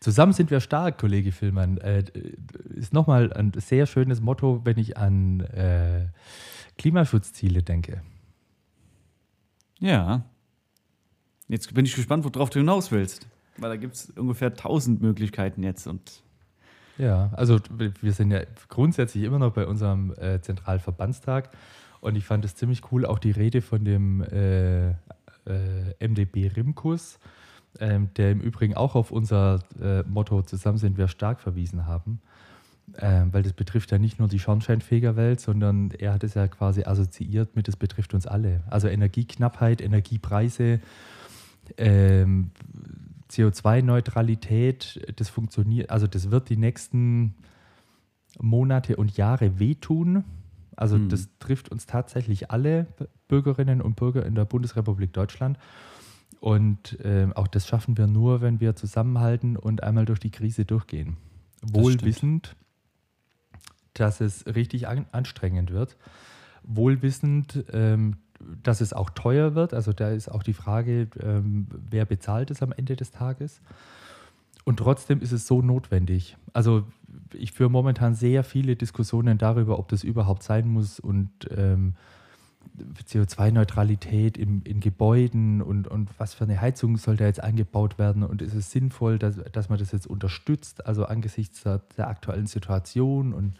Zusammen 0.00 0.32
sind 0.32 0.50
wir 0.50 0.60
stark, 0.60 0.98
Kollege 0.98 1.32
Villmann. 1.32 1.78
Äh, 1.78 2.04
ist 2.74 2.92
nochmal 2.92 3.32
ein 3.32 3.52
sehr 3.56 3.86
schönes 3.86 4.20
Motto, 4.20 4.60
wenn 4.64 4.78
ich 4.78 4.96
an 4.96 5.40
äh, 5.40 6.06
Klimaschutzziele 6.78 7.62
denke. 7.62 8.02
Ja. 9.78 10.24
Jetzt 11.48 11.72
bin 11.74 11.84
ich 11.84 11.94
gespannt, 11.94 12.24
worauf 12.24 12.50
du 12.50 12.60
hinaus 12.60 12.90
willst. 12.90 13.26
Weil 13.58 13.70
da 13.70 13.76
gibt 13.76 13.94
es 13.94 14.10
ungefähr 14.10 14.48
1000 14.48 15.00
Möglichkeiten 15.00 15.62
jetzt. 15.62 15.86
Und 15.86 16.22
Ja, 16.98 17.30
also 17.34 17.58
wir 18.00 18.12
sind 18.12 18.30
ja 18.30 18.40
grundsätzlich 18.68 19.24
immer 19.24 19.38
noch 19.38 19.52
bei 19.52 19.66
unserem 19.66 20.14
äh, 20.18 20.40
Zentralverbandstag 20.40 21.50
und 22.00 22.16
ich 22.16 22.24
fand 22.24 22.44
es 22.44 22.54
ziemlich 22.54 22.90
cool, 22.90 23.04
auch 23.04 23.18
die 23.18 23.32
Rede 23.32 23.60
von 23.60 23.84
dem 23.84 24.22
äh, 24.22 24.90
äh, 24.90 24.94
MDB 26.00 26.48
Rimkus, 26.54 27.18
ähm, 27.80 28.10
der 28.16 28.32
im 28.32 28.40
Übrigen 28.40 28.74
auch 28.74 28.94
auf 28.94 29.10
unser 29.10 29.60
äh, 29.80 30.02
Motto 30.04 30.42
Zusammen 30.42 30.78
sind 30.78 30.96
wir 30.96 31.08
stark 31.08 31.40
verwiesen 31.40 31.86
haben. 31.86 32.20
Ähm, 32.98 33.32
weil 33.32 33.42
das 33.42 33.52
betrifft 33.52 33.90
ja 33.90 33.98
nicht 33.98 34.20
nur 34.20 34.28
die 34.28 34.38
Schornsteinfegerwelt, 34.38 35.40
sondern 35.40 35.90
er 35.90 36.14
hat 36.14 36.22
es 36.22 36.34
ja 36.34 36.46
quasi 36.46 36.84
assoziiert 36.84 37.56
mit, 37.56 37.66
das 37.66 37.76
betrifft 37.76 38.14
uns 38.14 38.26
alle. 38.26 38.62
Also 38.70 38.86
Energieknappheit, 38.86 39.80
Energiepreise, 39.80 40.80
ähm, 41.78 42.52
CO2-Neutralität, 43.30 45.00
das 45.16 45.28
funktioniert, 45.28 45.90
also 45.90 46.06
das 46.06 46.30
wird 46.30 46.48
die 46.48 46.56
nächsten 46.56 47.34
Monate 48.40 48.96
und 48.96 49.16
Jahre 49.16 49.58
wehtun. 49.58 50.24
Also 50.76 50.98
Mhm. 50.98 51.08
das 51.08 51.28
trifft 51.38 51.70
uns 51.70 51.86
tatsächlich 51.86 52.50
alle 52.50 52.86
Bürgerinnen 53.28 53.80
und 53.80 53.96
Bürger 53.96 54.26
in 54.26 54.34
der 54.34 54.44
Bundesrepublik 54.44 55.12
Deutschland. 55.12 55.58
Und 56.40 56.98
ähm, 57.02 57.32
auch 57.32 57.48
das 57.48 57.66
schaffen 57.66 57.96
wir 57.96 58.06
nur, 58.06 58.42
wenn 58.42 58.60
wir 58.60 58.76
zusammenhalten 58.76 59.56
und 59.56 59.82
einmal 59.82 60.04
durch 60.04 60.20
die 60.20 60.30
Krise 60.30 60.64
durchgehen. 60.66 61.16
Wohl 61.62 61.92
stimmt. 61.92 62.04
wissend, 62.04 62.56
dass 63.94 64.20
es 64.20 64.44
richtig 64.46 64.86
an 64.86 65.06
anstrengend 65.12 65.70
wird. 65.72 65.96
Wohl 66.62 67.00
wissend, 67.00 67.64
ähm, 67.72 68.16
dass 68.62 68.80
es 68.80 68.92
auch 68.92 69.10
teuer 69.10 69.54
wird. 69.54 69.74
Also 69.74 69.92
da 69.92 70.10
ist 70.10 70.28
auch 70.28 70.42
die 70.42 70.52
Frage, 70.52 71.08
ähm, 71.20 71.66
wer 71.90 72.04
bezahlt 72.04 72.50
es 72.50 72.62
am 72.62 72.72
Ende 72.72 72.96
des 72.96 73.10
Tages. 73.10 73.60
Und 74.64 74.78
trotzdem 74.78 75.20
ist 75.20 75.32
es 75.32 75.46
so 75.46 75.62
notwendig. 75.62 76.36
Also 76.52 76.84
ich 77.32 77.52
führe 77.52 77.70
momentan 77.70 78.14
sehr 78.14 78.42
viele 78.44 78.76
Diskussionen 78.76 79.38
darüber, 79.38 79.78
ob 79.78 79.88
das 79.88 80.02
überhaupt 80.02 80.42
sein 80.42 80.68
muss 80.68 80.98
und 80.98 81.30
ähm, 81.56 81.94
CO2-Neutralität 83.08 84.36
in, 84.36 84.80
Gebäuden 84.80 85.62
und, 85.62 85.86
und 85.88 86.10
was 86.18 86.34
für 86.34 86.44
eine 86.44 86.60
Heizung 86.60 86.96
soll 86.96 87.16
da 87.16 87.26
jetzt 87.26 87.42
eingebaut 87.42 87.98
werden 87.98 88.22
und 88.22 88.42
ist 88.42 88.54
es 88.54 88.70
sinnvoll, 88.70 89.18
dass, 89.18 89.36
dass 89.52 89.68
man 89.68 89.78
das 89.78 89.92
jetzt 89.92 90.06
unterstützt, 90.06 90.84
also 90.86 91.04
angesichts 91.06 91.62
der, 91.62 91.82
der 91.96 92.08
aktuellen 92.08 92.46
Situation 92.46 93.32
und 93.32 93.54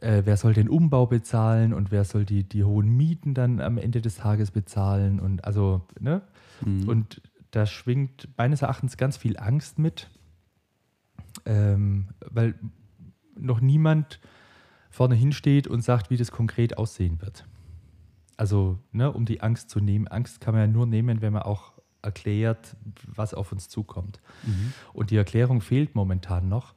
äh, 0.00 0.22
wer 0.24 0.36
soll 0.36 0.54
den 0.54 0.68
Umbau 0.68 1.06
bezahlen 1.06 1.72
und 1.74 1.90
wer 1.90 2.04
soll 2.04 2.24
die, 2.24 2.44
die 2.44 2.64
hohen 2.64 2.88
Mieten 2.88 3.34
dann 3.34 3.60
am 3.60 3.78
Ende 3.78 4.00
des 4.00 4.16
Tages 4.16 4.50
bezahlen 4.50 5.20
und 5.20 5.44
also, 5.44 5.82
ne? 6.00 6.22
Mhm. 6.64 6.88
Und 6.88 7.22
da 7.50 7.66
schwingt 7.66 8.28
meines 8.36 8.62
Erachtens 8.62 8.96
ganz 8.96 9.16
viel 9.16 9.38
Angst 9.38 9.78
mit, 9.78 10.10
ähm, 11.46 12.08
weil 12.20 12.54
noch 13.36 13.60
niemand 13.60 14.20
vorne 14.90 15.14
hinsteht 15.14 15.66
und 15.66 15.82
sagt, 15.82 16.10
wie 16.10 16.16
das 16.16 16.30
konkret 16.30 16.76
aussehen 16.78 17.20
wird. 17.20 17.44
Also, 18.36 18.78
ne, 18.92 19.12
um 19.12 19.24
die 19.24 19.40
Angst 19.40 19.70
zu 19.70 19.80
nehmen. 19.80 20.06
Angst 20.08 20.40
kann 20.40 20.54
man 20.54 20.62
ja 20.62 20.66
nur 20.68 20.86
nehmen, 20.86 21.22
wenn 21.22 21.32
man 21.32 21.42
auch 21.42 21.72
erklärt, 22.02 22.76
was 23.06 23.34
auf 23.34 23.52
uns 23.52 23.68
zukommt. 23.68 24.20
Mhm. 24.44 24.72
Und 24.92 25.10
die 25.10 25.16
Erklärung 25.16 25.60
fehlt 25.60 25.94
momentan 25.94 26.48
noch. 26.48 26.74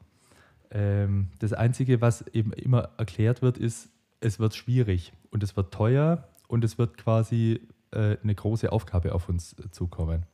Ähm, 0.72 1.28
das 1.40 1.54
Einzige, 1.54 2.01
was 2.01 2.25
eben 2.28 2.54
immer 2.54 2.90
erklärt 2.98 3.42
wird, 3.42 3.58
ist, 3.58 3.90
es 4.20 4.40
wird 4.40 4.56
schwierig 4.56 5.13
und 5.32 5.44
es 5.44 5.58
wird 5.58 5.74
teuer 5.74 6.28
und 6.48 6.63
es 6.63 6.78
wird 6.78 6.98
quasi 6.98 7.62
äh, 7.92 8.18
eine 8.24 8.36
große 8.36 8.72
Aufgabe 8.72 9.13
auf 9.13 9.30
uns 9.30 9.54
äh, 9.60 9.70
zukommen. 9.72 10.25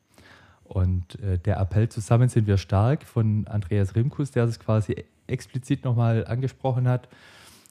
Und 0.63 1.19
äh, 1.21 1.39
der 1.39 1.59
Appell 1.59 1.89
Zusammen 1.89 2.29
sind 2.29 2.45
wir 2.45 2.57
stark 2.57 3.03
von 3.03 3.47
Andreas 3.47 3.95
Rimkus, 3.95 4.31
der 4.31 4.45
das 4.45 4.59
quasi 4.59 5.05
explizit 5.27 5.83
nochmal 5.85 6.25
angesprochen 6.27 6.87
hat, 6.87 7.07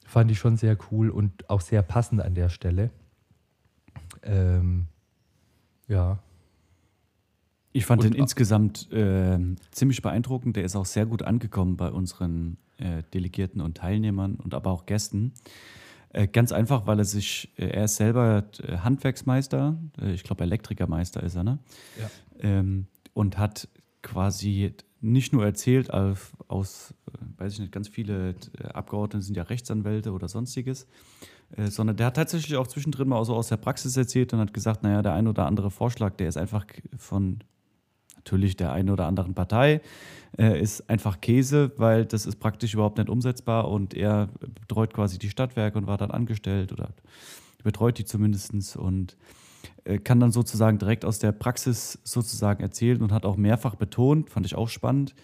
fand 0.05 0.31
ich 0.31 0.39
schon 0.39 0.57
sehr 0.57 0.77
cool 0.91 1.09
und 1.09 1.49
auch 1.49 1.61
sehr 1.61 1.81
passend 1.83 2.21
an 2.21 2.33
der 2.33 2.49
Stelle. 2.49 2.89
Ähm, 4.23 4.87
ja, 5.87 6.19
Ich 7.77 7.85
fand 7.85 8.03
Und- 8.03 8.13
den 8.13 8.19
insgesamt 8.19 8.89
ähm, 8.91 9.57
ziemlich 9.69 10.01
beeindruckend. 10.01 10.55
Der 10.55 10.63
ist 10.63 10.75
auch 10.75 10.85
sehr 10.85 11.05
gut 11.05 11.21
angekommen 11.21 11.77
bei 11.77 11.91
unseren 11.91 12.57
äh, 12.77 13.03
Delegierten 13.13 13.61
und 13.61 13.77
Teilnehmern 13.77 14.35
und 14.35 14.55
aber 14.55 14.71
auch 14.71 14.87
Gästen. 14.87 15.33
Äh, 16.09 16.27
ganz 16.27 16.51
einfach, 16.51 16.87
weil 16.87 16.97
er 16.97 17.05
sich, 17.05 17.53
äh, 17.57 17.67
er 17.67 17.83
ist 17.83 17.97
selber 17.97 18.45
äh, 18.63 18.77
Handwerksmeister, 18.77 19.77
äh, 20.01 20.11
ich 20.11 20.23
glaube 20.23 20.43
Elektrikermeister 20.43 21.21
ist 21.21 21.35
er, 21.35 21.43
ne? 21.43 21.59
Ja. 21.99 22.09
Ähm, 22.39 22.87
und 23.13 23.37
hat 23.37 23.67
quasi 24.01 24.73
nicht 25.01 25.31
nur 25.31 25.45
erzählt, 25.45 25.93
aus, 25.93 26.31
aus 26.47 26.95
äh, 27.13 27.41
weiß 27.41 27.53
ich 27.53 27.59
nicht, 27.59 27.71
ganz 27.71 27.87
viele 27.89 28.33
äh, 28.59 28.63
Abgeordnete 28.69 29.23
sind 29.23 29.37
ja 29.37 29.43
Rechtsanwälte 29.43 30.13
oder 30.13 30.27
sonstiges, 30.27 30.87
äh, 31.55 31.67
sondern 31.67 31.95
der 31.97 32.07
hat 32.07 32.15
tatsächlich 32.15 32.57
auch 32.57 32.65
zwischendrin 32.65 33.07
mal 33.07 33.23
so 33.23 33.35
aus 33.35 33.49
der 33.49 33.57
Praxis 33.57 33.95
erzählt 33.97 34.33
und 34.33 34.39
hat 34.39 34.53
gesagt, 34.53 34.81
naja, 34.81 35.03
der 35.03 35.13
ein 35.13 35.27
oder 35.27 35.45
andere 35.45 35.69
Vorschlag, 35.69 36.15
der 36.15 36.29
ist 36.29 36.37
einfach 36.37 36.65
von 36.97 37.43
natürlich 38.27 38.57
der 38.57 38.73
einen 38.73 38.89
oder 38.89 39.05
anderen 39.05 39.33
Partei, 39.33 39.81
äh, 40.37 40.59
ist 40.61 40.89
einfach 40.89 41.21
Käse, 41.21 41.71
weil 41.77 42.05
das 42.05 42.25
ist 42.25 42.39
praktisch 42.39 42.73
überhaupt 42.73 42.97
nicht 42.97 43.09
umsetzbar 43.09 43.69
und 43.69 43.93
er 43.93 44.27
betreut 44.59 44.93
quasi 44.93 45.17
die 45.17 45.29
Stadtwerke 45.29 45.77
und 45.77 45.87
war 45.87 45.97
dann 45.97 46.11
angestellt 46.11 46.73
oder 46.73 46.89
betreut 47.63 47.97
die 47.97 48.05
zumindest 48.05 48.75
und 48.75 49.15
äh, 49.85 49.97
kann 49.97 50.19
dann 50.19 50.31
sozusagen 50.31 50.77
direkt 50.77 51.05
aus 51.05 51.19
der 51.19 51.31
Praxis 51.31 51.99
sozusagen 52.03 52.61
erzählen 52.61 53.01
und 53.01 53.11
hat 53.13 53.25
auch 53.25 53.37
mehrfach 53.37 53.75
betont, 53.75 54.29
fand 54.29 54.45
ich 54.45 54.55
auch 54.55 54.69
spannend, 54.69 55.15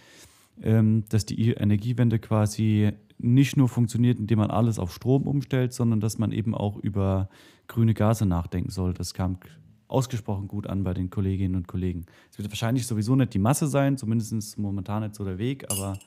ähm, 0.62 1.04
dass 1.10 1.26
die 1.26 1.52
Energiewende 1.52 2.20
quasi 2.20 2.94
nicht 3.18 3.58
nur 3.58 3.68
funktioniert, 3.68 4.20
indem 4.20 4.40
man 4.40 4.52
alles 4.52 4.80
auf 4.80 4.94
Strom 4.94 5.28
umstellt, 5.28 5.74
sondern 5.74 6.00
dass 6.00 6.18
man 6.18 6.32
eben 6.32 6.56
auch 6.56 6.78
über 6.78 7.30
grüne 7.68 7.94
Gase 7.94 8.26
nachdenken 8.26 8.72
soll. 8.72 8.94
Das 8.94 9.14
kam 9.14 9.38
ausgesprochen 9.88 10.48
gut 10.48 10.68
an 10.68 10.84
bei 10.84 10.94
den 10.94 11.10
Kolleginnen 11.10 11.56
und 11.56 11.68
Kollegen. 11.68 12.06
Es 12.32 12.38
wird 12.38 12.50
wahrscheinlich 12.50 12.88
sowieso 12.88 13.16
nicht 13.16 13.34
die 13.34 13.40
Masse 13.40 13.68
sein, 13.68 13.98
zumindest 13.98 14.58
momentan 14.58 15.04
nicht 15.04 15.16
so 15.16 15.24
der 15.24 15.38
Weg, 15.38 15.70
aber 15.72 15.98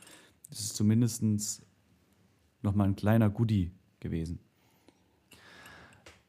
es 0.50 0.60
ist 0.60 0.76
zumindest 0.76 1.62
nochmal 2.62 2.88
ein 2.88 2.96
kleiner 2.96 3.30
Goodie 3.30 3.70
gewesen. 4.00 4.40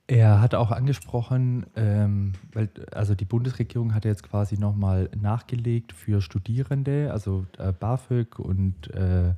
Er 0.10 0.40
hat 0.40 0.56
auch 0.56 0.72
angesprochen, 0.72 1.66
ähm, 1.76 2.32
weil, 2.54 2.70
also 2.94 3.14
die 3.14 3.26
Bundesregierung 3.26 3.94
hat 3.94 4.06
jetzt 4.06 4.24
quasi 4.24 4.58
nochmal 4.58 5.10
nachgelegt 5.20 5.92
für 5.92 6.22
Studierende, 6.22 7.12
also 7.12 7.46
äh, 7.58 7.74
BAföG 7.74 8.40
und 8.40 8.90
äh, 8.94 9.34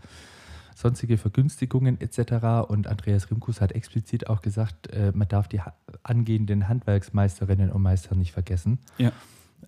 sonstige 0.80 1.18
Vergünstigungen 1.18 2.00
etc. 2.00 2.70
Und 2.70 2.88
Andreas 2.88 3.30
Rimkus 3.30 3.60
hat 3.60 3.74
explizit 3.74 4.30
auch 4.30 4.42
gesagt, 4.42 4.88
äh, 4.88 5.12
man 5.14 5.28
darf 5.28 5.50
die 5.50 5.60
angehenden 6.04 6.70
Handwerksmeisterinnen 6.70 7.70
und 7.70 7.82
Meister 7.82 8.16
nicht 8.16 8.32
vergessen. 8.32 8.80
Ja. 8.98 9.12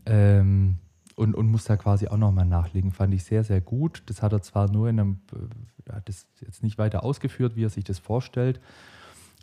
Ähm, 0.06 0.78
und, 1.18 1.36
und 1.36 1.48
muss 1.52 1.66
da 1.66 1.76
quasi 1.76 2.08
auch 2.08 2.18
nochmal 2.18 2.46
nachlegen. 2.46 2.92
Fand 2.94 3.14
ich 3.14 3.26
sehr, 3.26 3.44
sehr 3.44 3.60
gut. 3.60 4.04
Das 4.06 4.22
hat 4.22 4.32
er 4.32 4.42
zwar 4.42 4.72
nur 4.72 4.88
in 4.88 5.00
einem, 5.00 5.20
äh, 5.86 5.92
hat 5.92 6.08
das 6.08 6.28
jetzt 6.40 6.64
nicht 6.64 6.78
weiter 6.78 7.04
ausgeführt, 7.04 7.58
wie 7.58 7.66
er 7.66 7.70
sich 7.70 7.84
das 7.84 8.00
vorstellt, 8.00 8.62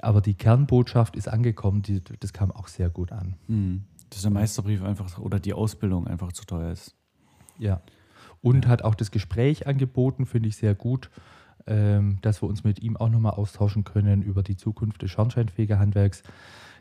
aber 0.01 0.23
die 0.23 0.35
Kernbotschaft 0.35 1.17
ist 1.17 1.29
angekommen, 1.29 1.83
die, 1.83 2.03
das 2.21 2.33
kam 2.33 2.51
auch 2.51 2.69
sehr 2.69 2.89
gut 2.89 3.13
an. 3.13 3.35
Mhm. 3.47 3.85
Dass 4.09 4.23
der 4.23 4.31
Meisterbrief 4.31 4.83
einfach 4.83 5.19
oder 5.19 5.39
die 5.39 5.53
Ausbildung 5.53 6.07
einfach 6.07 6.33
zu 6.33 6.47
teuer 6.47 6.73
ist. 6.73 6.95
Ja. 7.59 7.83
Und 8.41 8.65
ja. 8.65 8.71
hat 8.71 8.83
auch 8.83 8.95
das 8.95 9.11
Gespräch 9.11 9.67
angeboten, 9.67 10.25
finde 10.25 10.49
ich 10.49 10.57
sehr 10.57 10.75
gut 10.75 11.11
dass 11.67 12.43
wir 12.43 12.49
uns 12.49 12.65
mit 12.65 12.83
ihm 12.83 12.97
auch 12.97 13.11
nochmal 13.11 13.33
austauschen 13.33 13.85
können 13.85 14.23
über 14.23 14.43
die 14.43 14.57
Zukunft 14.57 15.03
des 15.03 15.11
Schornsteinfegerhandwerks. 15.11 16.23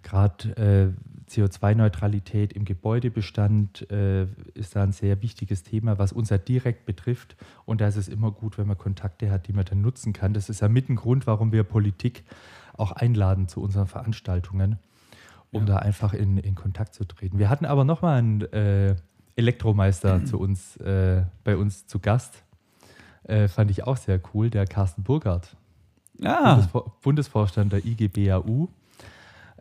Gerade 0.04 0.96
äh, 1.28 1.30
CO2-Neutralität 1.30 2.54
im 2.54 2.64
Gebäudebestand 2.64 3.90
äh, 3.92 4.24
ist 4.54 4.76
da 4.76 4.84
ein 4.84 4.94
sehr 4.94 5.22
wichtiges 5.22 5.64
Thema, 5.64 6.00
was 6.00 6.14
uns 6.14 6.30
ja 6.30 6.38
direkt 6.38 6.86
betrifft. 6.86 7.36
Und 7.66 7.82
da 7.82 7.88
ist 7.88 7.98
es 7.98 8.08
immer 8.08 8.32
gut, 8.32 8.58
wenn 8.58 8.68
man 8.68 8.78
Kontakte 8.78 9.30
hat, 9.30 9.48
die 9.48 9.54
man 9.54 9.66
dann 9.66 9.82
nutzen 9.82 10.14
kann. 10.14 10.34
Das 10.34 10.50
ist 10.50 10.62
ja 10.62 10.70
mit 10.70 10.90
ein 10.90 10.96
Grund, 10.96 11.28
warum 11.28 11.52
wir 11.52 11.64
Politik 11.64 12.24
auch 12.78 12.94
einladen 12.94 13.50
zu 13.50 13.62
unseren 13.62 13.88
Veranstaltungen, 13.88 14.78
um 15.52 15.62
ja. 15.62 15.74
da 15.74 15.76
einfach 15.80 16.14
in, 16.14 16.38
in 16.38 16.56
Kontakt 16.56 16.94
zu 16.94 17.04
treten. 17.04 17.38
Wir 17.38 17.50
hatten 17.50 17.66
aber 17.66 17.84
nochmal 17.84 18.20
einen 18.20 18.42
äh, 18.54 18.96
Elektromeister 19.36 20.24
zu 20.26 20.40
uns, 20.40 20.78
äh, 20.78 21.24
bei 21.44 21.58
uns 21.58 21.86
zu 21.88 22.00
Gast 22.00 22.44
äh, 23.28 23.48
fand 23.48 23.72
ich 23.72 23.86
auch 23.86 23.98
sehr 23.98 24.20
cool, 24.34 24.50
der 24.50 24.66
Carsten 24.66 25.04
Burkhardt. 25.04 25.56
Ah. 26.24 26.56
Bundesvor 26.56 26.96
Bundesvorstand 27.02 27.74
der 27.74 27.86
IGBAU, 27.86 28.70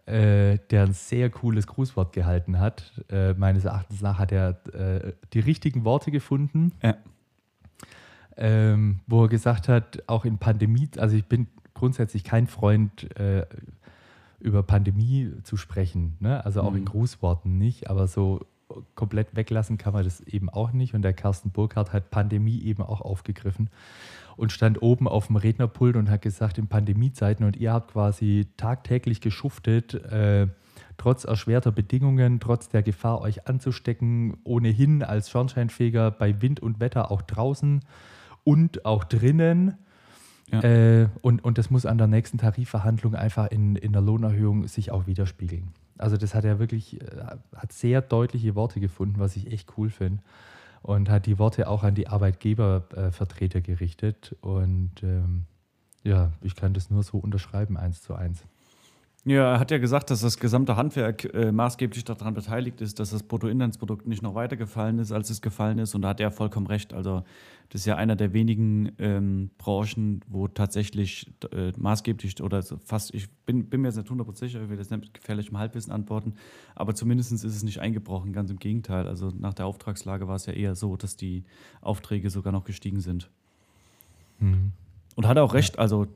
äh, 0.06 0.58
der 0.70 0.84
ein 0.84 0.92
sehr 0.92 1.30
cooles 1.30 1.66
Grußwort 1.66 2.12
gehalten 2.12 2.58
hat. 2.58 2.92
Äh, 3.10 3.34
meines 3.34 3.64
Erachtens 3.64 4.00
nach 4.00 4.18
hat 4.18 4.32
er 4.32 4.60
äh, 4.72 5.12
die 5.32 5.40
richtigen 5.40 5.84
Worte 5.84 6.10
gefunden. 6.10 6.72
Ja. 6.82 6.96
Ähm, 8.38 9.00
wo 9.06 9.24
er 9.24 9.28
gesagt 9.28 9.68
hat, 9.68 10.02
auch 10.06 10.26
in 10.26 10.38
Pandemie, 10.38 10.90
also 10.98 11.16
ich 11.16 11.24
bin 11.24 11.46
grundsätzlich 11.72 12.22
kein 12.22 12.46
Freund, 12.46 13.18
äh, 13.18 13.46
über 14.40 14.62
Pandemie 14.62 15.32
zu 15.42 15.56
sprechen, 15.56 16.16
ne? 16.20 16.44
also 16.44 16.60
auch 16.60 16.72
mhm. 16.72 16.78
in 16.78 16.84
Grußworten 16.84 17.56
nicht, 17.56 17.88
aber 17.88 18.06
so 18.06 18.40
komplett 18.94 19.34
weglassen 19.36 19.78
kann 19.78 19.92
man 19.92 20.04
das 20.04 20.20
eben 20.20 20.48
auch 20.48 20.72
nicht. 20.72 20.94
Und 20.94 21.02
der 21.02 21.12
Carsten 21.12 21.50
Burkhardt 21.50 21.92
hat 21.92 22.10
Pandemie 22.10 22.62
eben 22.62 22.82
auch 22.82 23.00
aufgegriffen 23.00 23.70
und 24.36 24.52
stand 24.52 24.82
oben 24.82 25.08
auf 25.08 25.28
dem 25.28 25.36
Rednerpult 25.36 25.96
und 25.96 26.10
hat 26.10 26.22
gesagt, 26.22 26.58
in 26.58 26.66
Pandemiezeiten 26.68 27.44
und 27.46 27.56
ihr 27.56 27.72
habt 27.72 27.92
quasi 27.92 28.46
tagtäglich 28.56 29.20
geschuftet, 29.20 29.94
äh, 29.94 30.48
trotz 30.98 31.24
erschwerter 31.24 31.72
Bedingungen, 31.72 32.40
trotz 32.40 32.68
der 32.68 32.82
Gefahr, 32.82 33.20
euch 33.20 33.48
anzustecken, 33.48 34.36
ohnehin 34.44 35.02
als 35.02 35.30
Schornsteinfeger 35.30 36.10
bei 36.10 36.42
Wind 36.42 36.60
und 36.60 36.80
Wetter 36.80 37.10
auch 37.10 37.22
draußen 37.22 37.80
und 38.44 38.84
auch 38.84 39.04
drinnen. 39.04 39.78
Ja. 40.50 40.62
Äh, 40.62 41.08
und, 41.22 41.42
und 41.44 41.58
das 41.58 41.70
muss 41.70 41.86
an 41.86 41.98
der 41.98 42.06
nächsten 42.06 42.38
Tarifverhandlung 42.38 43.14
einfach 43.14 43.50
in, 43.50 43.76
in 43.76 43.92
der 43.92 44.02
Lohnerhöhung 44.02 44.68
sich 44.68 44.92
auch 44.92 45.06
widerspiegeln. 45.06 45.72
Also 45.98 46.16
das 46.16 46.34
hat 46.34 46.44
er 46.44 46.58
wirklich, 46.58 47.00
äh, 47.00 47.06
hat 47.54 47.72
sehr 47.72 48.00
deutliche 48.00 48.54
Worte 48.54 48.80
gefunden, 48.80 49.18
was 49.18 49.36
ich 49.36 49.50
echt 49.50 49.72
cool 49.76 49.90
finde. 49.90 50.22
Und 50.82 51.10
hat 51.10 51.26
die 51.26 51.38
Worte 51.38 51.68
auch 51.68 51.82
an 51.82 51.96
die 51.96 52.06
Arbeitgebervertreter 52.06 53.60
gerichtet. 53.60 54.36
Und 54.40 55.02
ähm, 55.02 55.46
ja, 56.04 56.30
ich 56.42 56.54
kann 56.54 56.74
das 56.74 56.90
nur 56.90 57.02
so 57.02 57.18
unterschreiben, 57.18 57.76
eins 57.76 58.02
zu 58.02 58.14
eins. 58.14 58.44
Ja, 59.26 59.54
er 59.54 59.58
hat 59.58 59.72
ja 59.72 59.78
gesagt, 59.78 60.10
dass 60.10 60.20
das 60.20 60.38
gesamte 60.38 60.76
Handwerk 60.76 61.24
äh, 61.34 61.50
maßgeblich 61.50 62.04
daran 62.04 62.34
beteiligt 62.34 62.80
ist, 62.80 63.00
dass 63.00 63.10
das 63.10 63.24
Bruttoinlandsprodukt 63.24 64.06
nicht 64.06 64.22
noch 64.22 64.36
weiter 64.36 64.56
gefallen 64.56 65.00
ist, 65.00 65.10
als 65.10 65.30
es 65.30 65.42
gefallen 65.42 65.80
ist. 65.80 65.96
Und 65.96 66.02
da 66.02 66.10
hat 66.10 66.20
er 66.20 66.30
vollkommen 66.30 66.68
recht. 66.68 66.94
Also 66.94 67.24
das 67.70 67.80
ist 67.80 67.86
ja 67.86 67.96
einer 67.96 68.14
der 68.14 68.32
wenigen 68.32 68.92
ähm, 69.00 69.50
Branchen, 69.58 70.20
wo 70.28 70.46
tatsächlich 70.46 71.28
äh, 71.50 71.72
maßgeblich 71.76 72.40
oder 72.40 72.62
fast, 72.84 73.12
ich 73.14 73.28
bin, 73.46 73.68
bin 73.68 73.80
mir 73.80 73.88
jetzt 73.88 73.96
nicht 73.96 74.08
100% 74.08 74.36
sicher, 74.36 74.62
ich 74.62 74.68
will 74.68 74.76
das 74.76 74.90
nicht 74.90 75.12
gefährlich 75.12 75.48
im 75.48 75.58
Halbwissen 75.58 75.92
antworten, 75.92 76.34
aber 76.76 76.94
zumindest 76.94 77.32
ist 77.32 77.42
es 77.42 77.64
nicht 77.64 77.80
eingebrochen, 77.80 78.32
ganz 78.32 78.52
im 78.52 78.60
Gegenteil. 78.60 79.08
Also 79.08 79.32
nach 79.36 79.54
der 79.54 79.66
Auftragslage 79.66 80.28
war 80.28 80.36
es 80.36 80.46
ja 80.46 80.52
eher 80.52 80.76
so, 80.76 80.96
dass 80.96 81.16
die 81.16 81.42
Aufträge 81.80 82.30
sogar 82.30 82.52
noch 82.52 82.62
gestiegen 82.62 83.00
sind. 83.00 83.28
Mhm. 84.38 84.70
Und 85.16 85.26
hat 85.26 85.36
auch 85.38 85.52
recht, 85.52 85.80
also 85.80 86.04
äh, 86.04 86.08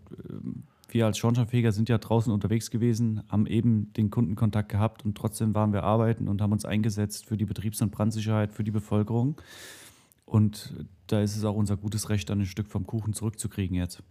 wir 0.95 1.07
als 1.07 1.19
Schornsteinfeger 1.19 1.73
sind 1.73 1.89
ja 1.89 1.99
draußen 1.99 2.33
unterwegs 2.33 2.71
gewesen, 2.71 3.23
haben 3.29 3.47
eben 3.47 3.93
den 3.95 4.11
Kundenkontakt 4.11 4.69
gehabt 4.69 5.05
und 5.05 5.17
trotzdem 5.17 5.55
waren 5.55 5.73
wir 5.73 5.83
arbeiten 5.83 6.29
und 6.29 6.41
haben 6.41 6.53
uns 6.53 6.65
eingesetzt 6.65 7.27
für 7.27 7.37
die 7.37 7.45
Betriebs- 7.45 7.83
und 7.83 7.91
Brandsicherheit 7.91 8.53
für 8.53 8.65
die 8.65 8.71
Bevölkerung. 8.71 9.41
Und 10.25 10.87
da 11.07 11.21
ist 11.21 11.37
es 11.37 11.45
auch 11.45 11.57
unser 11.57 11.77
gutes 11.77 12.09
Recht, 12.09 12.31
dann 12.31 12.41
ein 12.41 12.47
Stück 12.47 12.69
vom 12.69 12.87
Kuchen 12.87 13.13
zurückzukriegen 13.13 13.77
jetzt. 13.77 14.03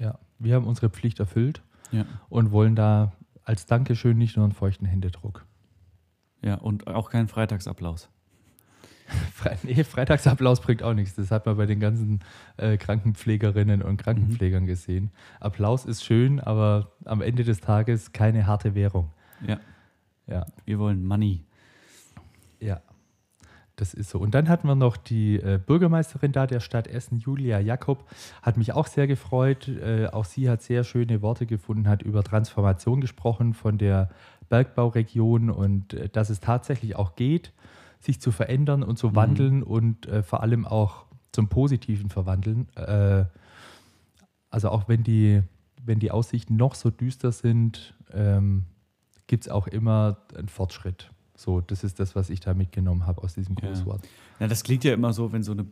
Ja, 0.00 0.18
wir 0.38 0.54
haben 0.54 0.66
unsere 0.66 0.88
Pflicht 0.88 1.20
erfüllt 1.20 1.62
ja. 1.92 2.06
und 2.28 2.50
wollen 2.50 2.76
da 2.76 3.12
als 3.44 3.66
Dankeschön 3.66 4.16
nicht 4.16 4.36
nur 4.36 4.44
einen 4.44 4.54
feuchten 4.54 4.86
Händedruck. 4.86 5.44
Ja, 6.42 6.54
und 6.54 6.86
auch 6.86 7.10
keinen 7.10 7.28
Freitagsapplaus. 7.28 8.08
Fre 9.34 9.56
nee, 9.62 9.84
Freitagsapplaus 9.84 10.60
bringt 10.60 10.82
auch 10.82 10.94
nichts. 10.94 11.14
Das 11.14 11.30
hat 11.30 11.46
man 11.46 11.56
bei 11.56 11.66
den 11.66 11.80
ganzen 11.80 12.20
äh, 12.56 12.76
Krankenpflegerinnen 12.76 13.82
und 13.82 13.96
Krankenpflegern 13.96 14.64
mhm. 14.64 14.68
gesehen. 14.68 15.10
Applaus 15.40 15.84
ist 15.84 16.04
schön, 16.04 16.40
aber 16.40 16.92
am 17.04 17.22
Ende 17.22 17.44
des 17.44 17.60
Tages 17.60 18.12
keine 18.12 18.46
harte 18.46 18.74
Währung. 18.74 19.10
Ja. 19.46 19.58
Ja. 20.26 20.46
Wir 20.64 20.78
wollen 20.78 21.04
Money. 21.04 21.44
Ja. 22.60 22.80
Das 23.76 23.94
ist 23.94 24.10
so. 24.10 24.18
Und 24.18 24.34
dann 24.34 24.48
hatten 24.48 24.66
wir 24.66 24.74
noch 24.74 24.96
die 24.96 25.36
äh, 25.36 25.60
Bürgermeisterin 25.64 26.32
da 26.32 26.48
der 26.48 26.58
Stadt 26.58 26.88
Essen, 26.88 27.18
Julia 27.18 27.60
Jakob, 27.60 28.04
hat 28.42 28.56
mich 28.56 28.72
auch 28.72 28.88
sehr 28.88 29.06
gefreut. 29.06 29.68
Äh, 29.68 30.08
auch 30.08 30.24
sie 30.24 30.50
hat 30.50 30.62
sehr 30.62 30.82
schöne 30.82 31.22
Worte 31.22 31.46
gefunden, 31.46 31.88
hat 31.88 32.02
über 32.02 32.24
Transformation 32.24 33.00
gesprochen 33.00 33.54
von 33.54 33.78
der 33.78 34.10
Bergbauregion 34.48 35.48
und 35.48 35.94
äh, 35.94 36.08
dass 36.08 36.28
es 36.28 36.40
tatsächlich 36.40 36.96
auch 36.96 37.14
geht 37.14 37.52
sich 38.00 38.20
zu 38.20 38.30
verändern 38.30 38.82
und 38.82 38.98
zu 38.98 39.08
mhm. 39.08 39.16
wandeln 39.16 39.62
und 39.62 40.06
äh, 40.06 40.22
vor 40.22 40.42
allem 40.42 40.66
auch 40.66 41.06
zum 41.32 41.48
Positiven 41.48 42.10
verwandeln. 42.10 42.68
Äh, 42.76 43.24
also 44.50 44.70
auch 44.70 44.88
wenn 44.88 45.02
die, 45.02 45.42
wenn 45.84 45.98
die 45.98 46.10
Aussichten 46.10 46.56
noch 46.56 46.74
so 46.74 46.90
düster 46.90 47.32
sind, 47.32 47.94
ähm, 48.12 48.64
gibt 49.26 49.44
es 49.44 49.50
auch 49.50 49.66
immer 49.66 50.18
einen 50.36 50.48
Fortschritt. 50.48 51.10
So, 51.38 51.60
das 51.60 51.84
ist 51.84 52.00
das, 52.00 52.16
was 52.16 52.30
ich 52.30 52.40
da 52.40 52.52
mitgenommen 52.52 53.06
habe 53.06 53.22
aus 53.22 53.34
diesem 53.34 53.54
Grußwort. 53.54 54.02
Ja. 54.02 54.10
ja. 54.40 54.48
das 54.48 54.64
klingt 54.64 54.82
ja 54.82 54.92
immer 54.92 55.12
so, 55.12 55.30
wenn 55.30 55.44
so 55.44 55.52
eine 55.52 55.66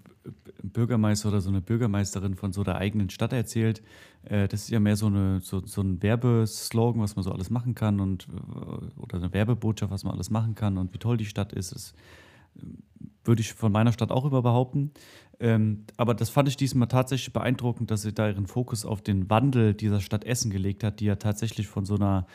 Bürgermeister 0.62 1.28
oder 1.28 1.40
so 1.40 1.48
eine 1.48 1.60
Bürgermeisterin 1.60 2.36
von 2.36 2.52
so 2.52 2.62
der 2.62 2.76
eigenen 2.76 3.10
Stadt 3.10 3.32
erzählt. 3.32 3.82
Äh, 4.22 4.46
das 4.46 4.62
ist 4.62 4.70
ja 4.70 4.78
mehr 4.78 4.94
so, 4.94 5.06
eine, 5.06 5.40
so, 5.40 5.66
so 5.66 5.80
ein 5.80 6.00
Werbeslogan, 6.04 7.02
was 7.02 7.16
man 7.16 7.24
so 7.24 7.32
alles 7.32 7.50
machen 7.50 7.74
kann 7.74 7.98
und 7.98 8.28
äh, 8.28 9.00
oder 9.00 9.16
eine 9.16 9.32
Werbebotschaft, 9.32 9.90
was 9.90 10.04
man 10.04 10.14
alles 10.14 10.30
machen 10.30 10.54
kann 10.54 10.78
und 10.78 10.94
wie 10.94 10.98
toll 10.98 11.16
die 11.16 11.24
Stadt 11.24 11.52
ist. 11.52 11.74
Das 11.74 11.94
äh, 12.58 12.66
würde 13.24 13.40
ich 13.40 13.52
von 13.52 13.72
meiner 13.72 13.90
Stadt 13.90 14.12
auch 14.12 14.24
über 14.24 14.42
behaupten. 14.42 14.92
Ähm, 15.40 15.84
aber 15.96 16.14
das 16.14 16.30
fand 16.30 16.48
ich 16.48 16.56
diesmal 16.56 16.86
tatsächlich 16.86 17.32
beeindruckend, 17.32 17.90
dass 17.90 18.02
sie 18.02 18.12
da 18.12 18.28
ihren 18.28 18.46
Fokus 18.46 18.86
auf 18.86 19.02
den 19.02 19.28
Wandel 19.30 19.74
dieser 19.74 20.00
Stadt 20.00 20.22
Essen 20.22 20.52
gelegt 20.52 20.84
hat, 20.84 21.00
die 21.00 21.06
ja 21.06 21.16
tatsächlich 21.16 21.66
von 21.66 21.84
so 21.84 21.96
einer 21.96 22.28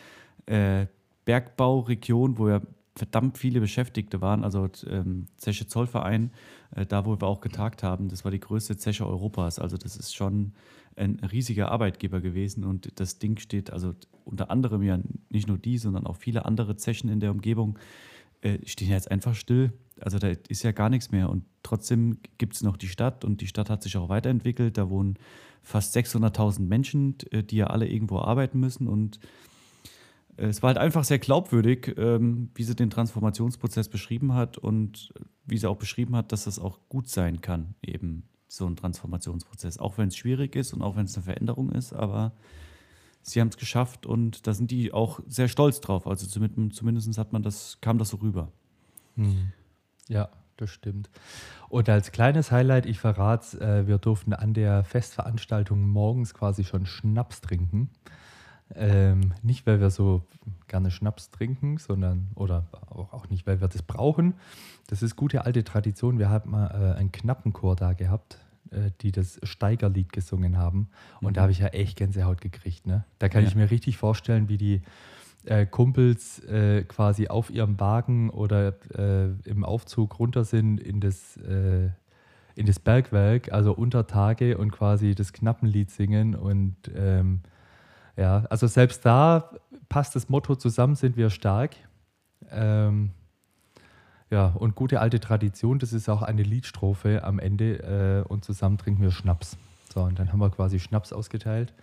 äh, 0.48 0.88
Bergbauregion, 1.24 2.38
wo 2.38 2.50
ja 2.50 2.60
verdammt 2.96 3.38
viele 3.38 3.62
Beschäftigte 3.62 4.22
waren, 4.22 4.44
also 4.44 4.70
ähm, 4.88 5.28
Zeche 5.38 5.68
Zollverein, 5.68 6.32
äh, 6.76 6.86
da 6.86 7.06
wo 7.06 7.20
wir 7.20 7.28
auch 7.28 7.42
getagt 7.42 7.84
haben, 7.84 8.10
das 8.10 8.26
war 8.26 8.32
die 8.32 8.40
größte 8.40 8.78
Zeche 8.78 9.06
Europas. 9.06 9.60
Also 9.60 9.78
das 9.78 9.96
ist 9.96 10.14
schon 10.14 10.54
ein 10.98 11.20
riesiger 11.20 11.72
Arbeitgeber 11.72 12.20
gewesen 12.20 12.66
und 12.66 13.00
das 13.00 13.18
Ding 13.18 13.40
steht, 13.40 13.72
also 13.72 13.96
unter 14.26 14.52
anderem 14.52 14.84
ja 14.84 15.00
nicht 15.30 15.48
nur 15.48 15.58
die, 15.58 15.78
sondern 15.78 16.06
auch 16.06 16.18
viele 16.18 16.46
andere 16.46 16.76
Zechen 16.76 17.10
in 17.10 17.22
der 17.22 17.32
Umgebung 17.32 17.80
äh, 18.42 18.60
stehen 18.66 18.90
jetzt 18.90 19.10
einfach 19.10 19.36
still. 19.36 19.72
Also 20.02 20.20
da 20.20 20.28
ist 20.50 20.64
ja 20.64 20.74
gar 20.74 20.90
nichts 20.90 21.12
mehr 21.12 21.30
und 21.30 21.46
trotzdem 21.64 22.18
gibt 22.38 22.56
es 22.56 22.62
noch 22.62 22.76
die 22.76 22.90
Stadt 22.90 23.24
und 23.24 23.40
die 23.40 23.48
Stadt 23.48 23.70
hat 23.70 23.84
sich 23.84 23.96
auch 23.96 24.10
weiterentwickelt. 24.10 24.78
Da 24.78 24.90
wohnen 24.90 25.18
fast 25.64 25.96
600.000 25.96 26.62
Menschen, 26.62 27.16
die 27.32 27.56
ja 27.56 27.68
alle 27.68 27.88
irgendwo 27.88 28.18
arbeiten 28.18 28.60
müssen 28.60 28.88
und 28.88 29.20
es 30.38 30.62
war 30.62 30.70
halt 30.70 30.78
einfach 30.78 31.04
sehr 31.04 31.20
glaubwürdig, 31.20 31.96
ähm, 31.98 32.50
wie 32.56 32.64
sie 32.64 32.76
den 32.76 32.90
Transformationsprozess 32.90 33.90
beschrieben 33.90 34.34
hat 34.34 34.58
und 34.58 35.14
wie 35.46 35.58
sie 35.58 35.68
auch 35.68 35.78
beschrieben 35.78 36.16
hat, 36.16 36.32
dass 36.32 36.46
das 36.46 36.60
auch 36.60 36.80
gut 36.90 37.10
sein 37.10 37.42
kann, 37.42 37.76
eben 37.82 38.24
so 38.48 38.66
ein 38.66 38.76
Transformationsprozess. 38.76 39.78
Auch 39.78 39.98
wenn 39.98 40.10
es 40.10 40.18
schwierig 40.18 40.56
ist 40.56 40.74
und 40.74 40.82
auch 40.82 40.96
wenn 40.96 41.06
es 41.06 41.16
eine 41.16 41.24
Veränderung 41.24 41.72
ist, 41.72 41.94
aber 41.94 42.34
sie 43.22 43.40
haben 43.40 43.50
es 43.50 43.58
geschafft 43.58 44.06
und 44.06 44.48
da 44.48 44.54
sind 44.54 44.72
die 44.72 44.94
auch 44.94 45.20
sehr 45.28 45.48
stolz 45.48 45.82
drauf. 45.82 46.08
Also 46.08 46.28
zumindest 46.28 47.18
hat 47.18 47.34
man 47.34 47.44
das, 47.44 47.80
kam 47.82 47.98
das 47.98 48.10
so 48.10 48.18
rüber. 48.18 48.52
Mhm. 49.16 49.52
Ja, 50.08 50.30
das 50.58 50.70
stimmt. 50.70 51.10
Und 51.70 51.88
als 51.90 52.12
kleines 52.12 52.52
Highlight, 52.52 52.86
ich 52.86 53.00
verrate 53.00 53.60
äh, 53.60 53.88
wir 53.88 53.98
durften 53.98 54.34
an 54.34 54.54
der 54.54 54.84
Festveranstaltung 54.84 55.88
morgens 55.88 56.34
quasi 56.34 56.64
schon 56.64 56.86
Schnaps 56.86 57.42
trinken. 57.42 57.90
Ähm, 58.76 59.34
nicht, 59.44 59.68
weil 59.68 59.80
wir 59.80 59.90
so 59.90 60.24
gerne 60.68 60.92
Schnaps 60.92 61.30
trinken, 61.30 61.78
sondern, 61.78 62.30
oder 62.36 62.68
auch 62.90 63.30
nicht, 63.30 63.46
weil 63.48 63.62
wir 63.62 63.68
das 63.68 63.82
brauchen. 63.82 64.36
Das 64.88 65.04
ist 65.04 65.16
gute 65.16 65.46
alte 65.46 65.64
Tradition. 65.64 66.20
Wir 66.20 66.30
haben 66.30 66.52
mal 66.52 66.68
äh, 66.68 66.98
einen 66.98 67.12
Knappenchor 67.12 67.76
da 67.76 67.94
gehabt, 67.94 68.38
äh, 68.72 68.92
die 69.02 69.12
das 69.12 69.40
Steigerlied 69.44 70.14
gesungen 70.14 70.58
haben. 70.58 70.90
Und 71.22 71.32
mhm. 71.32 71.34
da 71.34 71.42
habe 71.42 71.52
ich 71.52 71.60
ja 71.60 71.68
echt 71.68 71.98
Gänsehaut 71.98 72.42
gekriegt. 72.42 72.88
Ne? 72.88 73.04
Da 73.20 73.30
kann 73.30 73.44
ja. 73.44 73.50
ich 73.50 73.56
mir 73.56 73.70
richtig 73.70 73.98
vorstellen, 73.98 74.48
wie 74.48 74.58
die 74.58 74.82
äh, 75.46 75.66
Kumpels 75.66 76.40
äh, 76.46 76.84
quasi 76.84 77.28
auf 77.28 77.50
ihrem 77.50 77.80
Wagen 77.80 78.30
oder 78.30 78.76
äh, 78.98 79.30
im 79.50 79.66
Aufzug 79.66 80.20
runter 80.20 80.44
sind 80.44 80.80
in 80.80 81.00
das, 81.00 81.38
äh, 81.38 81.90
in 82.56 82.66
das 82.66 82.80
Bergwerk, 82.80 83.52
also 83.52 83.74
unter 83.74 84.08
Tage 84.08 84.58
und 84.58 84.72
quasi 84.72 85.16
das 85.16 85.34
Knappenlied 85.34 85.90
singen 85.90 86.36
und 86.36 86.76
ähm, 86.96 87.42
ja, 88.22 88.46
also 88.52 88.68
selbst 88.68 89.04
da 89.04 89.50
passt 89.90 90.16
das 90.16 90.30
Motto 90.30 90.56
zusammen, 90.56 90.94
sind 90.94 91.18
wir 91.18 91.32
stark. 91.32 91.76
Ähm, 92.52 93.14
ja, 94.30 94.50
und 94.50 94.76
gute 94.76 95.00
alte 95.00 95.20
Tradition, 95.20 95.80
das 95.80 95.92
ist 95.92 96.08
auch 96.08 96.22
eine 96.22 96.44
Liedstrophe 96.44 97.24
am 97.24 97.40
Ende 97.40 98.24
äh, 98.28 98.30
und 98.32 98.46
zusammen 98.46 98.78
trinken 98.78 99.02
wir 99.02 99.10
Schnaps. 99.10 99.58
So, 99.92 100.04
und 100.04 100.20
dann 100.20 100.32
haben 100.32 100.40
wir 100.40 100.52
quasi 100.52 100.80
Schnaps 100.80 101.12
ausgeteilt 101.12 101.74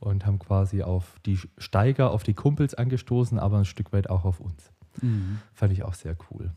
und 0.00 0.24
haben 0.24 0.38
quasi 0.38 0.82
auf 0.82 1.20
die 1.26 1.38
Steiger, 1.58 2.10
auf 2.10 2.22
die 2.22 2.32
Kumpels 2.32 2.72
angestoßen, 2.72 3.38
aber 3.38 3.58
ein 3.58 3.66
Stück 3.66 3.92
weit 3.92 4.08
auch 4.08 4.24
auf 4.24 4.40
uns. 4.40 4.72
Mhm. 5.02 5.40
Fand 5.52 5.74
ich 5.74 5.82
auch 5.82 5.94
sehr 5.94 6.16
cool. 6.30 6.52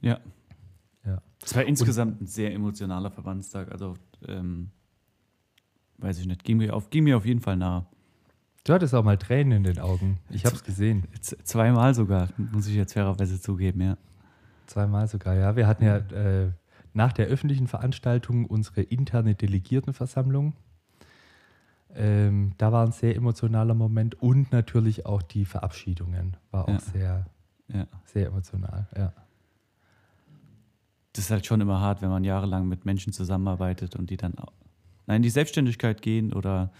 Ja. 0.00 0.18
ja. 1.04 1.20
Es 1.44 1.54
war 1.54 1.64
insgesamt 1.64 2.14
und, 2.14 2.22
ein 2.22 2.26
sehr 2.26 2.54
emotionaler 2.54 3.10
Verbandstag. 3.10 3.70
Also, 3.70 3.94
ähm, 4.26 4.70
weiß 5.98 6.18
ich 6.20 6.26
nicht, 6.26 6.42
ging 6.42 6.56
mir, 6.56 6.74
auf, 6.74 6.88
ging 6.88 7.04
mir 7.04 7.18
auf 7.18 7.26
jeden 7.26 7.40
Fall 7.42 7.58
nahe. 7.58 7.84
Du 8.66 8.72
hattest 8.72 8.96
auch 8.96 9.04
mal 9.04 9.16
Tränen 9.16 9.58
in 9.58 9.62
den 9.62 9.78
Augen. 9.78 10.18
Ich 10.28 10.44
habe 10.44 10.56
es 10.56 10.64
gesehen. 10.64 11.04
Z 11.20 11.38
zweimal 11.46 11.94
sogar, 11.94 12.30
muss 12.36 12.66
ich 12.66 12.74
jetzt 12.74 12.94
fairerweise 12.94 13.40
zugeben, 13.40 13.80
ja. 13.80 13.96
Zweimal 14.66 15.06
sogar, 15.06 15.36
ja. 15.36 15.54
Wir 15.54 15.68
hatten 15.68 15.84
ja 15.84 15.98
äh, 15.98 16.50
nach 16.92 17.12
der 17.12 17.26
öffentlichen 17.26 17.68
Veranstaltung 17.68 18.44
unsere 18.44 18.82
interne 18.82 19.36
Delegiertenversammlung. 19.36 20.54
Ähm, 21.94 22.54
da 22.58 22.72
war 22.72 22.84
ein 22.84 22.90
sehr 22.90 23.14
emotionaler 23.14 23.74
Moment 23.74 24.20
und 24.20 24.50
natürlich 24.50 25.06
auch 25.06 25.22
die 25.22 25.44
Verabschiedungen. 25.44 26.36
War 26.50 26.64
auch 26.64 26.68
ja. 26.68 26.80
sehr, 26.80 27.26
ja. 27.72 27.86
sehr 28.04 28.26
emotional, 28.26 28.88
ja. 28.96 29.12
Das 31.12 31.26
ist 31.26 31.30
halt 31.30 31.46
schon 31.46 31.60
immer 31.60 31.80
hart, 31.80 32.02
wenn 32.02 32.10
man 32.10 32.24
jahrelang 32.24 32.66
mit 32.66 32.84
Menschen 32.84 33.12
zusammenarbeitet 33.12 33.94
und 33.94 34.10
die 34.10 34.16
dann 34.16 34.34
in 35.06 35.22
die 35.22 35.30
Selbstständigkeit 35.30 36.02
gehen 36.02 36.32
oder 36.32 36.72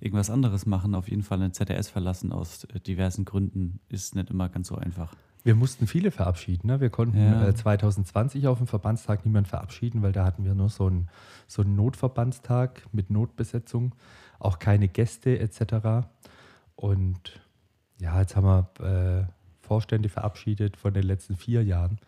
irgendwas 0.00 0.30
anderes 0.30 0.66
machen, 0.66 0.94
auf 0.94 1.08
jeden 1.08 1.22
Fall 1.22 1.42
ein 1.42 1.52
ZDS 1.52 1.88
verlassen 1.88 2.32
aus 2.32 2.64
äh, 2.64 2.80
diversen 2.80 3.24
Gründen, 3.24 3.80
ist 3.88 4.14
nicht 4.14 4.30
immer 4.30 4.48
ganz 4.48 4.68
so 4.68 4.76
einfach. 4.76 5.14
Wir 5.42 5.54
mussten 5.54 5.86
viele 5.86 6.10
verabschieden. 6.10 6.66
Ne? 6.66 6.80
Wir 6.80 6.90
konnten 6.90 7.18
ja. 7.18 7.48
äh, 7.48 7.54
2020 7.54 8.46
auf 8.46 8.58
dem 8.58 8.66
Verbandstag 8.66 9.24
niemanden 9.24 9.48
verabschieden, 9.48 10.02
weil 10.02 10.12
da 10.12 10.24
hatten 10.24 10.44
wir 10.44 10.54
nur 10.54 10.68
so 10.68 10.86
einen, 10.86 11.08
so 11.46 11.62
einen 11.62 11.76
Notverbandstag 11.76 12.82
mit 12.92 13.10
Notbesetzung, 13.10 13.94
auch 14.38 14.58
keine 14.58 14.88
Gäste 14.88 15.38
etc. 15.38 16.06
Und 16.76 17.40
ja, 18.00 18.20
jetzt 18.20 18.36
haben 18.36 18.46
wir 18.46 19.26
äh, 19.26 19.66
Vorstände 19.66 20.08
verabschiedet 20.08 20.76
von 20.76 20.92
den 20.92 21.04
letzten 21.04 21.36
vier 21.36 21.62
Jahren. 21.64 21.98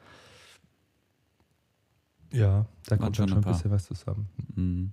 Ja, 2.33 2.66
da 2.87 2.96
kommt 2.96 3.16
schon, 3.16 3.28
schon 3.28 3.38
ein 3.38 3.44
bisschen 3.44 3.70
was 3.70 3.85
zusammen. 3.85 4.28
Mhm. 4.55 4.92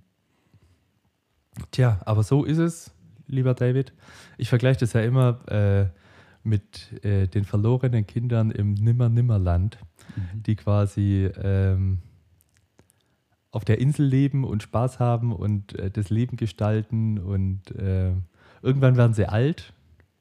Tja, 1.70 2.00
aber 2.04 2.22
so 2.22 2.44
ist 2.44 2.58
es, 2.58 2.92
lieber 3.26 3.54
David. 3.54 3.92
Ich 4.38 4.48
vergleiche 4.48 4.80
das 4.80 4.92
ja 4.92 5.02
immer 5.02 5.40
äh, 5.48 5.86
mit 6.42 7.04
äh, 7.04 7.26
den 7.28 7.44
verlorenen 7.44 8.06
Kindern 8.06 8.50
im 8.50 8.74
Nimmer-Nimmerland, 8.74 9.78
mhm. 10.16 10.42
die 10.42 10.56
quasi 10.56 11.30
ähm, 11.42 11.98
auf 13.50 13.64
der 13.64 13.78
Insel 13.78 14.06
leben 14.06 14.44
und 14.44 14.62
Spaß 14.62 15.00
haben 15.00 15.32
und 15.32 15.78
äh, 15.78 15.90
das 15.90 16.10
Leben 16.10 16.36
gestalten 16.36 17.18
und 17.18 17.70
äh, 17.76 18.12
irgendwann 18.62 18.96
werden 18.96 19.14
sie 19.14 19.26
alt, 19.26 19.72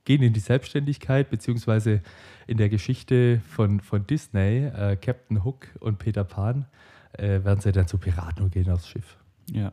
gehen 0.03 0.23
in 0.23 0.33
die 0.33 0.39
Selbstständigkeit, 0.39 1.29
beziehungsweise 1.29 2.01
in 2.47 2.57
der 2.57 2.69
Geschichte 2.69 3.41
von, 3.47 3.79
von 3.79 4.05
Disney, 4.07 4.65
äh, 4.65 4.97
Captain 4.97 5.43
Hook 5.43 5.67
und 5.79 5.99
Peter 5.99 6.23
Pan, 6.23 6.65
äh, 7.13 7.43
werden 7.43 7.61
sie 7.61 7.71
dann 7.71 7.87
zu 7.87 7.97
Piraten 7.97 8.43
und 8.43 8.51
gehen 8.51 8.69
aufs 8.69 8.87
Schiff. 8.87 9.17
Ja 9.51 9.71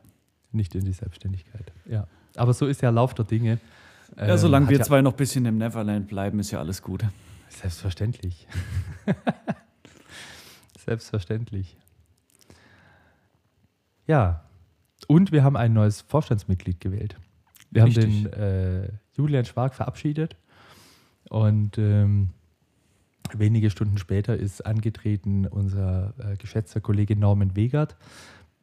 nicht 0.52 0.74
in 0.74 0.84
die 0.84 0.92
Selbstständigkeit. 0.92 1.72
Ja. 1.86 2.06
Aber 2.36 2.52
so 2.52 2.66
ist 2.66 2.82
ja 2.82 2.90
Lauf 2.90 3.14
der 3.14 3.24
Dinge. 3.24 3.58
Ja, 4.16 4.38
solange 4.38 4.66
ähm, 4.66 4.70
wir 4.70 4.78
ja 4.78 4.84
zwei 4.84 5.02
noch 5.02 5.12
ein 5.12 5.16
bisschen 5.16 5.44
im 5.46 5.58
Neverland 5.58 6.08
bleiben, 6.08 6.38
ist 6.38 6.50
ja 6.50 6.58
alles 6.60 6.82
gut. 6.82 7.04
Selbstverständlich. 7.48 8.46
Selbstverständlich. 10.84 11.76
Ja. 14.06 14.42
Und 15.08 15.32
wir 15.32 15.44
haben 15.44 15.56
ein 15.56 15.72
neues 15.72 16.00
Vorstandsmitglied 16.02 16.80
gewählt. 16.80 17.16
Wir 17.70 17.84
Richtig. 17.84 18.04
haben 18.04 18.24
den 18.24 18.32
äh, 18.32 18.88
Julian 19.16 19.44
Schwag 19.44 19.74
verabschiedet 19.74 20.36
und 21.28 21.78
ähm, 21.78 22.30
wenige 23.32 23.70
Stunden 23.70 23.98
später 23.98 24.36
ist 24.36 24.64
angetreten 24.64 25.46
unser 25.46 26.14
äh, 26.18 26.36
geschätzter 26.36 26.80
Kollege 26.80 27.16
Norman 27.16 27.56
Wegert 27.56 27.96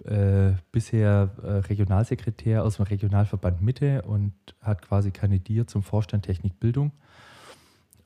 äh, 0.05 0.53
bisher 0.71 1.31
äh, 1.41 1.47
Regionalsekretär 1.67 2.63
aus 2.63 2.77
dem 2.77 2.85
Regionalverband 2.85 3.61
Mitte 3.61 4.01
und 4.03 4.33
hat 4.61 4.81
quasi 4.81 5.11
kandidiert 5.11 5.69
zum 5.69 5.83
Vorstand 5.83 6.25
Technik 6.25 6.59
Bildung 6.59 6.91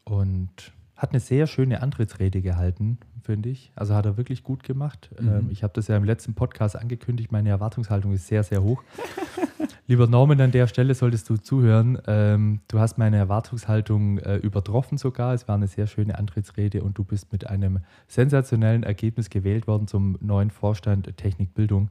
und 0.04 0.74
hat 0.98 1.12
eine 1.12 1.20
sehr 1.20 1.48
schöne 1.48 1.82
Antrittsrede 1.82 2.42
gehalten, 2.42 2.98
finde 3.22 3.50
ich. 3.50 3.72
Also 3.76 3.94
hat 3.94 4.06
er 4.06 4.18
wirklich 4.18 4.44
gut 4.44 4.64
gemacht. 4.64 5.12
Mhm. 5.20 5.28
Ähm, 5.28 5.48
ich 5.52 5.64
habe 5.64 5.74
das 5.74 5.88
ja 5.88 5.96
im 5.96 6.04
letzten 6.04 6.34
Podcast 6.34 6.76
angekündigt. 6.76 7.32
Meine 7.32 7.50
Erwartungshaltung 7.50 8.14
ist 8.14 8.28
sehr, 8.28 8.44
sehr 8.44 8.64
hoch. 8.64 8.84
Lieber 9.90 10.08
Norman, 10.08 10.42
an 10.42 10.52
der 10.52 10.68
Stelle 10.68 10.94
solltest 10.96 11.30
du 11.30 11.38
zuhören. 11.38 11.98
Ähm, 12.08 12.60
du 12.68 12.80
hast 12.80 12.98
meine 12.98 13.16
Erwartungshaltung 13.18 14.18
äh, 14.18 14.36
übertroffen 14.38 14.98
sogar. 14.98 15.34
Es 15.34 15.48
war 15.48 15.56
eine 15.56 15.68
sehr 15.68 15.88
schöne 15.88 16.18
Antrittsrede 16.18 16.84
und 16.84 16.98
du 16.98 17.06
bist 17.06 17.32
mit 17.32 17.48
einem 17.48 17.80
sensationellen 18.08 18.84
Ergebnis 18.84 19.30
gewählt 19.30 19.68
worden 19.68 19.88
zum 19.88 20.18
neuen 20.20 20.52
Vorstand 20.52 21.16
Technik 21.16 21.54
Bildung. 21.54 21.90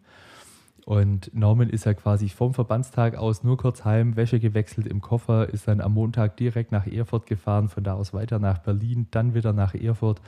Und 0.86 1.34
Norman 1.34 1.68
ist 1.68 1.84
ja 1.84 1.94
quasi 1.94 2.28
vom 2.28 2.54
Verbandstag 2.54 3.16
aus 3.16 3.42
nur 3.42 3.56
kurz 3.56 3.84
heim, 3.84 4.14
Wäsche 4.14 4.38
gewechselt 4.38 4.86
im 4.86 5.00
Koffer, 5.00 5.52
ist 5.52 5.66
dann 5.66 5.80
am 5.80 5.94
Montag 5.94 6.36
direkt 6.36 6.70
nach 6.70 6.86
Erfurt 6.86 7.26
gefahren, 7.26 7.68
von 7.68 7.82
da 7.82 7.94
aus 7.94 8.14
weiter 8.14 8.38
nach 8.38 8.58
Berlin, 8.58 9.08
dann 9.10 9.34
wieder 9.34 9.52
nach 9.52 9.74
Erfurt. 9.74 10.20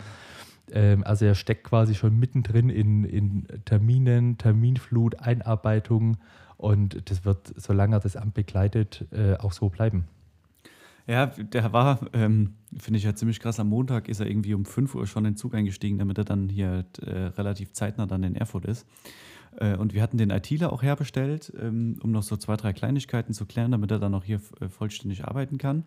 Ähm, 0.73 1.05
also 1.05 1.27
er 1.27 1.37
steckt 1.37 1.63
quasi 1.63 1.95
schon 1.95 2.19
mittendrin 2.19 2.71
in, 2.71 3.05
in 3.05 3.47
Terminen, 3.67 4.37
Terminflut, 4.37 5.21
Einarbeitung 5.21 6.17
und 6.57 7.09
das 7.09 7.25
wird, 7.25 7.55
solange 7.55 7.95
er 7.95 8.01
das 8.01 8.17
Amt 8.17 8.35
begleitet, 8.35 9.07
äh, 9.13 9.37
auch 9.37 9.53
so 9.53 9.69
bleiben. 9.69 10.09
Ja, 11.07 11.27
der 11.27 11.73
war, 11.73 12.01
ähm, 12.13 12.55
finde 12.77 12.99
ich 12.99 13.05
ja 13.05 13.15
ziemlich 13.15 13.39
krass. 13.39 13.61
Am 13.61 13.69
Montag 13.69 14.09
ist 14.09 14.19
er 14.19 14.27
irgendwie 14.27 14.55
um 14.55 14.65
5 14.65 14.97
Uhr 14.97 15.07
schon 15.07 15.25
in 15.25 15.35
den 15.35 15.37
Zug 15.37 15.55
eingestiegen, 15.55 15.99
damit 15.99 16.19
er 16.19 16.25
dann 16.25 16.49
hier 16.49 16.85
äh, 17.01 17.11
relativ 17.11 17.75
zeitnah 17.75 18.07
dann 18.07 18.25
in 18.25 18.35
Erfurt 18.35 18.65
ist. 18.65 18.89
Äh, 19.59 19.77
und 19.77 19.95
wir 19.95 20.03
hatten 20.03 20.19
den 20.19 20.31
ITler 20.31 20.73
auch 20.73 20.83
herbestellt, 20.83 21.53
ähm, 21.61 21.99
um 22.03 22.13
noch 22.13 22.23
so 22.23 22.37
zwei, 22.37 22.57
drei 22.57 22.73
Kleinigkeiten 22.73 23.33
zu 23.35 23.47
klären, 23.47 23.73
damit 23.73 23.91
er 23.91 23.99
dann 23.99 24.15
auch 24.15 24.25
hier 24.25 24.41
äh, 24.61 24.69
vollständig 24.69 25.25
arbeiten 25.25 25.59
kann. 25.59 25.85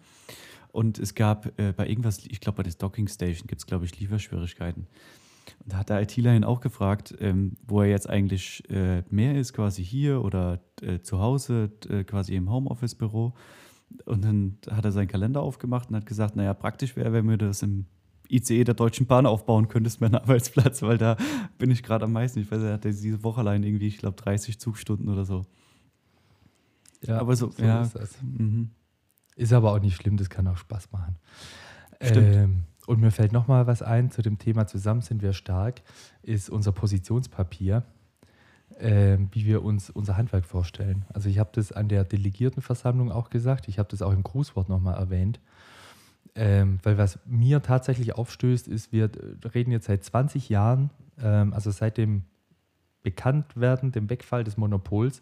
Und 0.71 0.99
es 0.99 1.15
gab 1.15 1.59
äh, 1.59 1.73
bei 1.73 1.87
irgendwas, 1.87 2.25
ich 2.25 2.39
glaube 2.39 2.57
bei 2.57 2.63
der 2.63 2.73
Docking 2.73 3.07
Station 3.07 3.47
gibt 3.47 3.61
es, 3.61 3.65
glaube 3.65 3.85
ich, 3.85 3.99
Lieferschwierigkeiten. 3.99 4.87
Und 5.63 5.73
da 5.73 5.77
hat 5.77 5.89
der 5.89 6.01
ITler 6.01 6.35
ihn 6.35 6.43
auch 6.43 6.61
gefragt, 6.61 7.15
ähm, 7.19 7.57
wo 7.67 7.81
er 7.81 7.89
jetzt 7.89 8.09
eigentlich 8.09 8.63
mehr 9.09 9.35
ist, 9.35 9.53
quasi 9.53 9.83
hier 9.83 10.23
oder 10.23 10.59
zu 11.01 11.19
Hause, 11.19 11.71
quasi 12.05 12.35
im 12.35 12.49
Homeoffice-Büro. 12.49 13.33
Und 14.05 14.23
dann 14.23 14.57
hat 14.69 14.85
er 14.85 14.91
seinen 14.91 15.07
Kalender 15.07 15.41
aufgemacht 15.41 15.89
und 15.89 15.95
hat 15.95 16.05
gesagt, 16.05 16.35
naja, 16.35 16.53
praktisch 16.53 16.95
wäre, 16.95 17.11
wenn 17.11 17.27
wir 17.27 17.37
das 17.37 17.63
im 17.63 17.87
ICE 18.31 18.63
der 18.63 18.73
Deutschen 18.73 19.05
Bahn 19.05 19.25
aufbauen 19.25 19.67
könntest, 19.67 20.01
meinen 20.01 20.15
Arbeitsplatz, 20.15 20.81
weil 20.81 20.97
da 20.97 21.17
bin 21.57 21.71
ich 21.71 21.83
gerade 21.83 22.05
am 22.05 22.13
meisten. 22.13 22.39
Ich 22.39 22.51
weiß, 22.51 22.61
er 22.61 22.73
hatte 22.73 22.91
diese 22.91 23.23
Woche 23.23 23.41
allein 23.41 23.63
irgendwie, 23.63 23.87
ich 23.87 23.97
glaube, 23.97 24.21
30 24.21 24.59
Zugstunden 24.59 25.09
oder 25.09 25.25
so. 25.25 25.45
Ja, 27.05 27.19
aber 27.19 27.35
so, 27.35 27.51
ja. 27.57 27.81
ist 27.81 27.95
das. 27.95 28.21
Mhm. 28.21 28.69
Ist 29.35 29.53
aber 29.53 29.73
auch 29.73 29.79
nicht 29.79 29.95
schlimm, 29.95 30.17
das 30.17 30.29
kann 30.29 30.47
auch 30.47 30.57
Spaß 30.57 30.91
machen. 30.91 31.15
Stimmt. 32.01 32.35
Ähm, 32.35 32.63
und 32.87 32.99
mir 32.99 33.11
fällt 33.11 33.31
noch 33.31 33.47
mal 33.47 33.67
was 33.67 33.81
ein 33.81 34.11
zu 34.11 34.21
dem 34.21 34.37
Thema 34.37 34.67
Zusammen 34.67 35.01
sind 35.01 35.21
wir 35.21 35.33
stark, 35.33 35.81
ist 36.23 36.49
unser 36.49 36.71
Positionspapier, 36.71 37.83
ähm, 38.79 39.29
wie 39.31 39.45
wir 39.45 39.63
uns 39.63 39.89
unser 39.89 40.17
Handwerk 40.17 40.45
vorstellen. 40.45 41.05
Also 41.13 41.29
ich 41.29 41.39
habe 41.39 41.51
das 41.53 41.71
an 41.71 41.89
der 41.89 42.03
Delegiertenversammlung 42.03 43.11
auch 43.11 43.29
gesagt, 43.29 43.67
ich 43.67 43.79
habe 43.79 43.89
das 43.89 44.01
auch 44.01 44.11
im 44.11 44.23
Grußwort 44.23 44.67
noch 44.69 44.79
mal 44.79 44.93
erwähnt. 44.93 45.39
Ähm, 46.33 46.79
weil 46.83 46.97
was 46.97 47.19
mir 47.25 47.61
tatsächlich 47.61 48.15
aufstößt, 48.15 48.67
ist, 48.67 48.91
wir 48.93 49.09
reden 49.53 49.71
jetzt 49.71 49.87
seit 49.87 50.03
20 50.03 50.49
Jahren, 50.49 50.89
ähm, 51.21 51.53
also 51.53 51.71
seit 51.71 51.97
dem 51.97 52.23
Bekanntwerden, 53.03 53.91
dem 53.91 54.09
Wegfall 54.09 54.43
des 54.43 54.57
Monopols, 54.57 55.21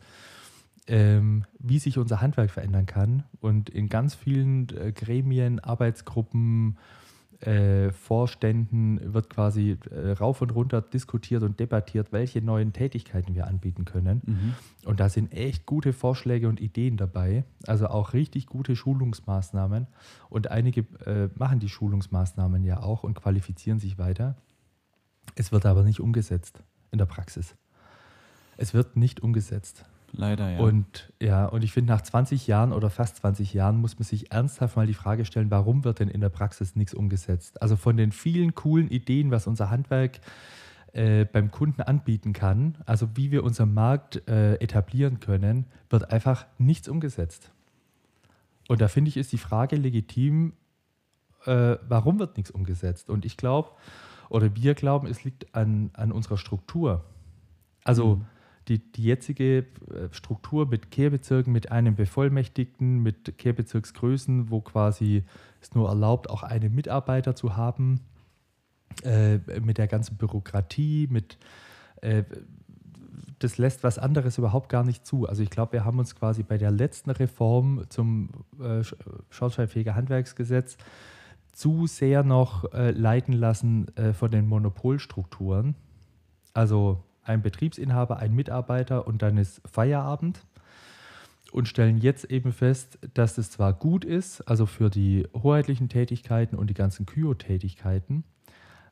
ähm, 0.87 1.45
wie 1.57 1.79
sich 1.79 1.97
unser 1.97 2.21
Handwerk 2.21 2.51
verändern 2.51 2.85
kann. 2.85 3.23
Und 3.39 3.69
in 3.69 3.89
ganz 3.89 4.15
vielen 4.15 4.69
äh, 4.69 4.91
Gremien, 4.91 5.59
Arbeitsgruppen, 5.59 6.77
äh, 7.41 7.91
Vorständen 7.91 9.13
wird 9.13 9.29
quasi 9.29 9.77
äh, 9.91 10.11
rauf 10.11 10.41
und 10.41 10.51
runter 10.51 10.81
diskutiert 10.81 11.41
und 11.43 11.59
debattiert, 11.59 12.11
welche 12.11 12.41
neuen 12.41 12.73
Tätigkeiten 12.73 13.33
wir 13.33 13.47
anbieten 13.47 13.85
können. 13.85 14.21
Mhm. 14.25 14.53
Und 14.85 14.99
da 14.99 15.07
sind 15.07 15.31
echt 15.31 15.65
gute 15.65 15.93
Vorschläge 15.93 16.49
und 16.49 16.59
Ideen 16.59 16.97
dabei. 16.97 17.45
Also 17.65 17.87
auch 17.87 18.13
richtig 18.13 18.47
gute 18.47 18.75
Schulungsmaßnahmen. 18.75 19.87
Und 20.29 20.51
einige 20.51 20.81
äh, 21.05 21.29
machen 21.35 21.59
die 21.59 21.69
Schulungsmaßnahmen 21.69 22.63
ja 22.65 22.81
auch 22.81 23.03
und 23.03 23.13
qualifizieren 23.13 23.79
sich 23.79 23.97
weiter. 23.97 24.35
Es 25.35 25.51
wird 25.53 25.65
aber 25.65 25.83
nicht 25.83 26.01
umgesetzt 26.01 26.61
in 26.91 26.97
der 26.97 27.05
Praxis. 27.05 27.55
Es 28.57 28.73
wird 28.73 28.97
nicht 28.97 29.21
umgesetzt. 29.21 29.85
Leider, 30.13 30.49
ja. 30.51 30.59
Und 30.59 31.11
ja, 31.21 31.45
und 31.45 31.63
ich 31.63 31.71
finde, 31.71 31.93
nach 31.93 32.01
20 32.01 32.47
Jahren 32.47 32.73
oder 32.73 32.89
fast 32.89 33.17
20 33.17 33.53
Jahren 33.53 33.77
muss 33.77 33.97
man 33.99 34.05
sich 34.05 34.31
ernsthaft 34.31 34.75
mal 34.75 34.87
die 34.87 34.93
Frage 34.93 35.25
stellen, 35.25 35.51
warum 35.51 35.83
wird 35.83 35.99
denn 35.99 36.09
in 36.09 36.21
der 36.21 36.29
Praxis 36.29 36.75
nichts 36.75 36.93
umgesetzt? 36.93 37.61
Also 37.61 37.75
von 37.75 37.97
den 37.97 38.11
vielen 38.11 38.55
coolen 38.55 38.89
Ideen, 38.89 39.31
was 39.31 39.47
unser 39.47 39.69
Handwerk 39.69 40.19
äh, 40.93 41.25
beim 41.25 41.51
Kunden 41.51 41.81
anbieten 41.81 42.33
kann, 42.33 42.77
also 42.85 43.09
wie 43.15 43.31
wir 43.31 43.43
unseren 43.43 43.73
Markt 43.73 44.27
äh, 44.27 44.55
etablieren 44.55 45.19
können, 45.19 45.65
wird 45.89 46.11
einfach 46.11 46.45
nichts 46.57 46.87
umgesetzt. 46.87 47.51
Und 48.67 48.81
da 48.81 48.87
finde 48.87 49.09
ich, 49.09 49.17
ist 49.17 49.31
die 49.31 49.37
Frage 49.37 49.75
legitim, 49.75 50.53
äh, 51.45 51.77
warum 51.87 52.19
wird 52.19 52.37
nichts 52.37 52.51
umgesetzt? 52.51 53.09
Und 53.09 53.25
ich 53.25 53.37
glaube, 53.37 53.69
oder 54.29 54.55
wir 54.55 54.75
glauben, 54.75 55.07
es 55.07 55.23
liegt 55.23 55.55
an, 55.55 55.91
an 55.93 56.11
unserer 56.11 56.37
Struktur. 56.37 57.03
Also 57.83 58.17
Mhm. 58.17 58.25
Die, 58.69 58.79
die 58.91 59.03
jetzige 59.03 59.57
äh, 59.57 59.65
Struktur 60.11 60.67
mit 60.67 60.91
Kehrbezirken, 60.91 61.51
mit 61.51 61.71
einem 61.71 61.95
Bevollmächtigten, 61.95 62.99
mit 62.99 63.37
Kehrbezirksgrößen, 63.37 64.49
wo 64.49 64.61
quasi 64.61 65.23
es 65.61 65.73
nur 65.73 65.89
erlaubt, 65.89 66.29
auch 66.29 66.43
einen 66.43 66.73
Mitarbeiter 66.73 67.35
zu 67.35 67.57
haben, 67.57 68.01
äh, 69.03 69.39
mit 69.59 69.77
der 69.77 69.87
ganzen 69.87 70.17
Bürokratie, 70.17 71.07
mit 71.09 71.37
äh, 72.01 72.23
das 73.39 73.57
lässt 73.57 73.83
was 73.83 73.97
anderes 73.97 74.37
überhaupt 74.37 74.69
gar 74.69 74.83
nicht 74.83 75.05
zu. 75.05 75.27
Also 75.27 75.43
ich 75.43 75.49
glaube, 75.49 75.73
wir 75.73 75.85
haben 75.85 75.97
uns 75.97 76.13
quasi 76.15 76.43
bei 76.43 76.57
der 76.57 76.71
letzten 76.71 77.09
Reform 77.09 77.85
zum 77.89 78.29
äh, 78.59 78.81
Sch- 78.81 78.95
Schornsteinfeger 79.29 79.95
Handwerksgesetz 79.95 80.77
zu 81.53 81.87
sehr 81.87 82.23
noch 82.23 82.73
äh, 82.73 82.91
leiten 82.91 83.33
lassen 83.33 83.87
äh, 83.95 84.13
von 84.13 84.29
den 84.29 84.47
Monopolstrukturen. 84.47 85.75
Also 86.53 87.03
ein 87.29 87.41
Betriebsinhaber, 87.41 88.17
ein 88.17 88.33
Mitarbeiter 88.33 89.07
und 89.07 89.21
dann 89.21 89.37
ist 89.37 89.61
Feierabend 89.71 90.45
und 91.51 91.67
stellen 91.67 91.97
jetzt 91.97 92.25
eben 92.25 92.51
fest, 92.51 92.99
dass 93.13 93.37
es 93.37 93.51
zwar 93.51 93.73
gut 93.73 94.03
ist, 94.03 94.41
also 94.41 94.65
für 94.65 94.89
die 94.89 95.27
hoheitlichen 95.33 95.89
Tätigkeiten 95.89 96.55
und 96.55 96.69
die 96.69 96.73
ganzen 96.73 97.05
Kyo-Tätigkeiten, 97.05 98.23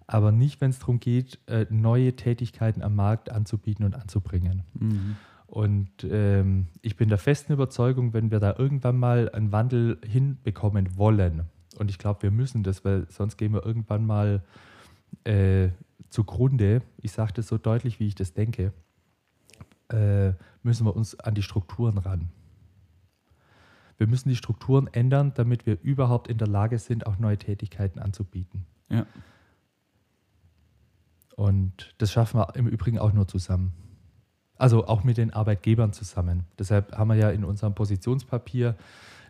aber 0.08 0.32
nicht, 0.32 0.62
wenn 0.62 0.70
es 0.70 0.80
darum 0.80 1.00
geht, 1.00 1.40
äh, 1.48 1.66
neue 1.70 2.16
Tätigkeiten 2.16 2.82
am 2.82 2.96
Markt 2.96 3.32
anzubieten 3.32 3.84
und 3.86 3.96
anzubringen. 3.96 4.64
Mhm. 4.74 5.18
Und 5.48 5.90
ähm, 6.10 6.68
ich 6.82 6.96
bin 6.98 7.10
der 7.10 7.18
festen 7.18 7.54
Überzeugung, 7.54 8.14
wenn 8.14 8.32
wir 8.32 8.40
da 8.40 8.56
irgendwann 8.58 8.98
mal 8.98 9.30
einen 9.30 9.52
Wandel 9.52 9.98
hinbekommen 10.06 10.98
wollen, 10.98 11.44
und 11.78 11.92
ich 11.92 12.00
glaube, 12.00 12.24
wir 12.24 12.32
müssen 12.32 12.64
das, 12.64 12.84
weil 12.84 13.06
sonst 13.10 13.38
gehen 13.38 13.54
wir 13.54 13.66
irgendwann 13.66 14.06
mal 14.06 14.42
äh, 15.24 15.70
zugrunde, 16.10 16.82
ich 17.02 17.12
sage 17.12 17.34
das 17.34 17.48
so 17.48 17.58
deutlich, 17.58 18.00
wie 18.00 18.08
ich 18.08 18.16
das 18.16 18.34
denke, 18.34 18.74
äh, 19.90 20.34
müssen 20.64 20.86
wir 20.86 20.96
uns 20.96 21.20
an 21.20 21.36
die 21.36 21.44
Strukturen 21.44 21.98
ran. 21.98 22.30
Wir 23.98 24.08
müssen 24.08 24.30
die 24.30 24.36
Strukturen 24.36 24.88
ändern, 24.88 25.34
damit 25.36 25.66
wir 25.66 25.78
überhaupt 25.82 26.28
in 26.28 26.38
der 26.38 26.48
Lage 26.48 26.78
sind, 26.78 27.08
auch 27.08 27.18
neue 27.18 27.38
Tätigkeiten 27.38 28.00
anzubieten. 28.00 28.66
Ja. 28.90 29.06
Und 31.36 31.94
das 31.98 32.12
schaffen 32.12 32.40
wir 32.40 32.56
im 32.56 32.68
Übrigen 32.68 33.00
auch 33.00 33.14
nur 33.14 33.28
zusammen. 33.28 33.74
Also 34.56 34.88
auch 34.88 35.04
mit 35.04 35.18
den 35.18 35.34
Arbeitgebern 35.34 35.94
zusammen. 35.94 36.46
Deshalb 36.58 36.96
haben 36.98 37.10
wir 37.10 37.16
ja 37.16 37.30
in 37.30 37.44
unserem 37.44 37.76
Positionspapier 37.76 38.76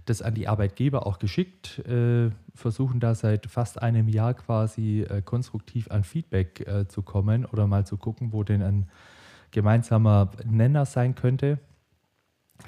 das 0.10 0.22
an 0.22 0.34
die 0.34 0.48
Arbeitgeber 0.48 1.06
auch 1.06 1.20
geschickt, 1.20 1.80
äh, 1.80 2.32
versuchen 2.56 3.00
da 3.00 3.13
seit 3.13 3.46
fast 3.48 3.82
einem 3.82 4.08
Jahr 4.08 4.34
quasi 4.34 5.02
äh, 5.02 5.22
konstruktiv 5.22 5.91
an 5.91 6.04
Feedback 6.04 6.65
äh, 6.67 6.88
zu 6.88 7.02
kommen 7.02 7.46
oder 7.46 7.67
mal 7.67 7.86
zu 7.86 7.98
gucken, 7.98 8.32
wo 8.32 8.43
denn 8.43 8.62
ein 8.62 8.89
gemeinsamer 9.52 10.32
Nenner 10.46 10.86
sein 10.86 11.15
könnte. 11.15 11.60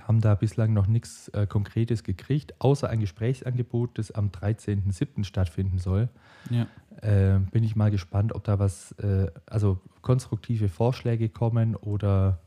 Haben 0.08 0.22
da 0.22 0.36
bislang 0.36 0.74
noch 0.74 0.88
nichts 0.88 1.30
äh, 1.30 1.48
Konkretes 1.48 2.04
gekriegt, 2.04 2.54
außer 2.60 2.90
ein 2.90 3.00
Gesprächsangebot, 3.00 3.98
das 3.98 4.12
am 4.12 4.30
13.07. 4.30 5.24
stattfinden 5.24 5.80
soll. 5.80 6.10
Ja. 6.50 6.68
Äh, 7.02 7.40
bin 7.52 7.64
ich 7.64 7.76
mal 7.76 7.90
gespannt, 7.90 8.36
ob 8.36 8.44
da 8.44 8.60
was, 8.60 8.92
äh, 8.94 9.32
also 9.46 9.80
konstruktive 10.02 10.70
Vorschläge 10.70 11.30
kommen 11.30 11.76
oder, 11.76 12.40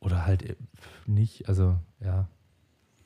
oder 0.00 0.26
halt 0.26 0.56
nicht. 1.06 1.48
Also 1.48 1.78
ja, 2.00 2.26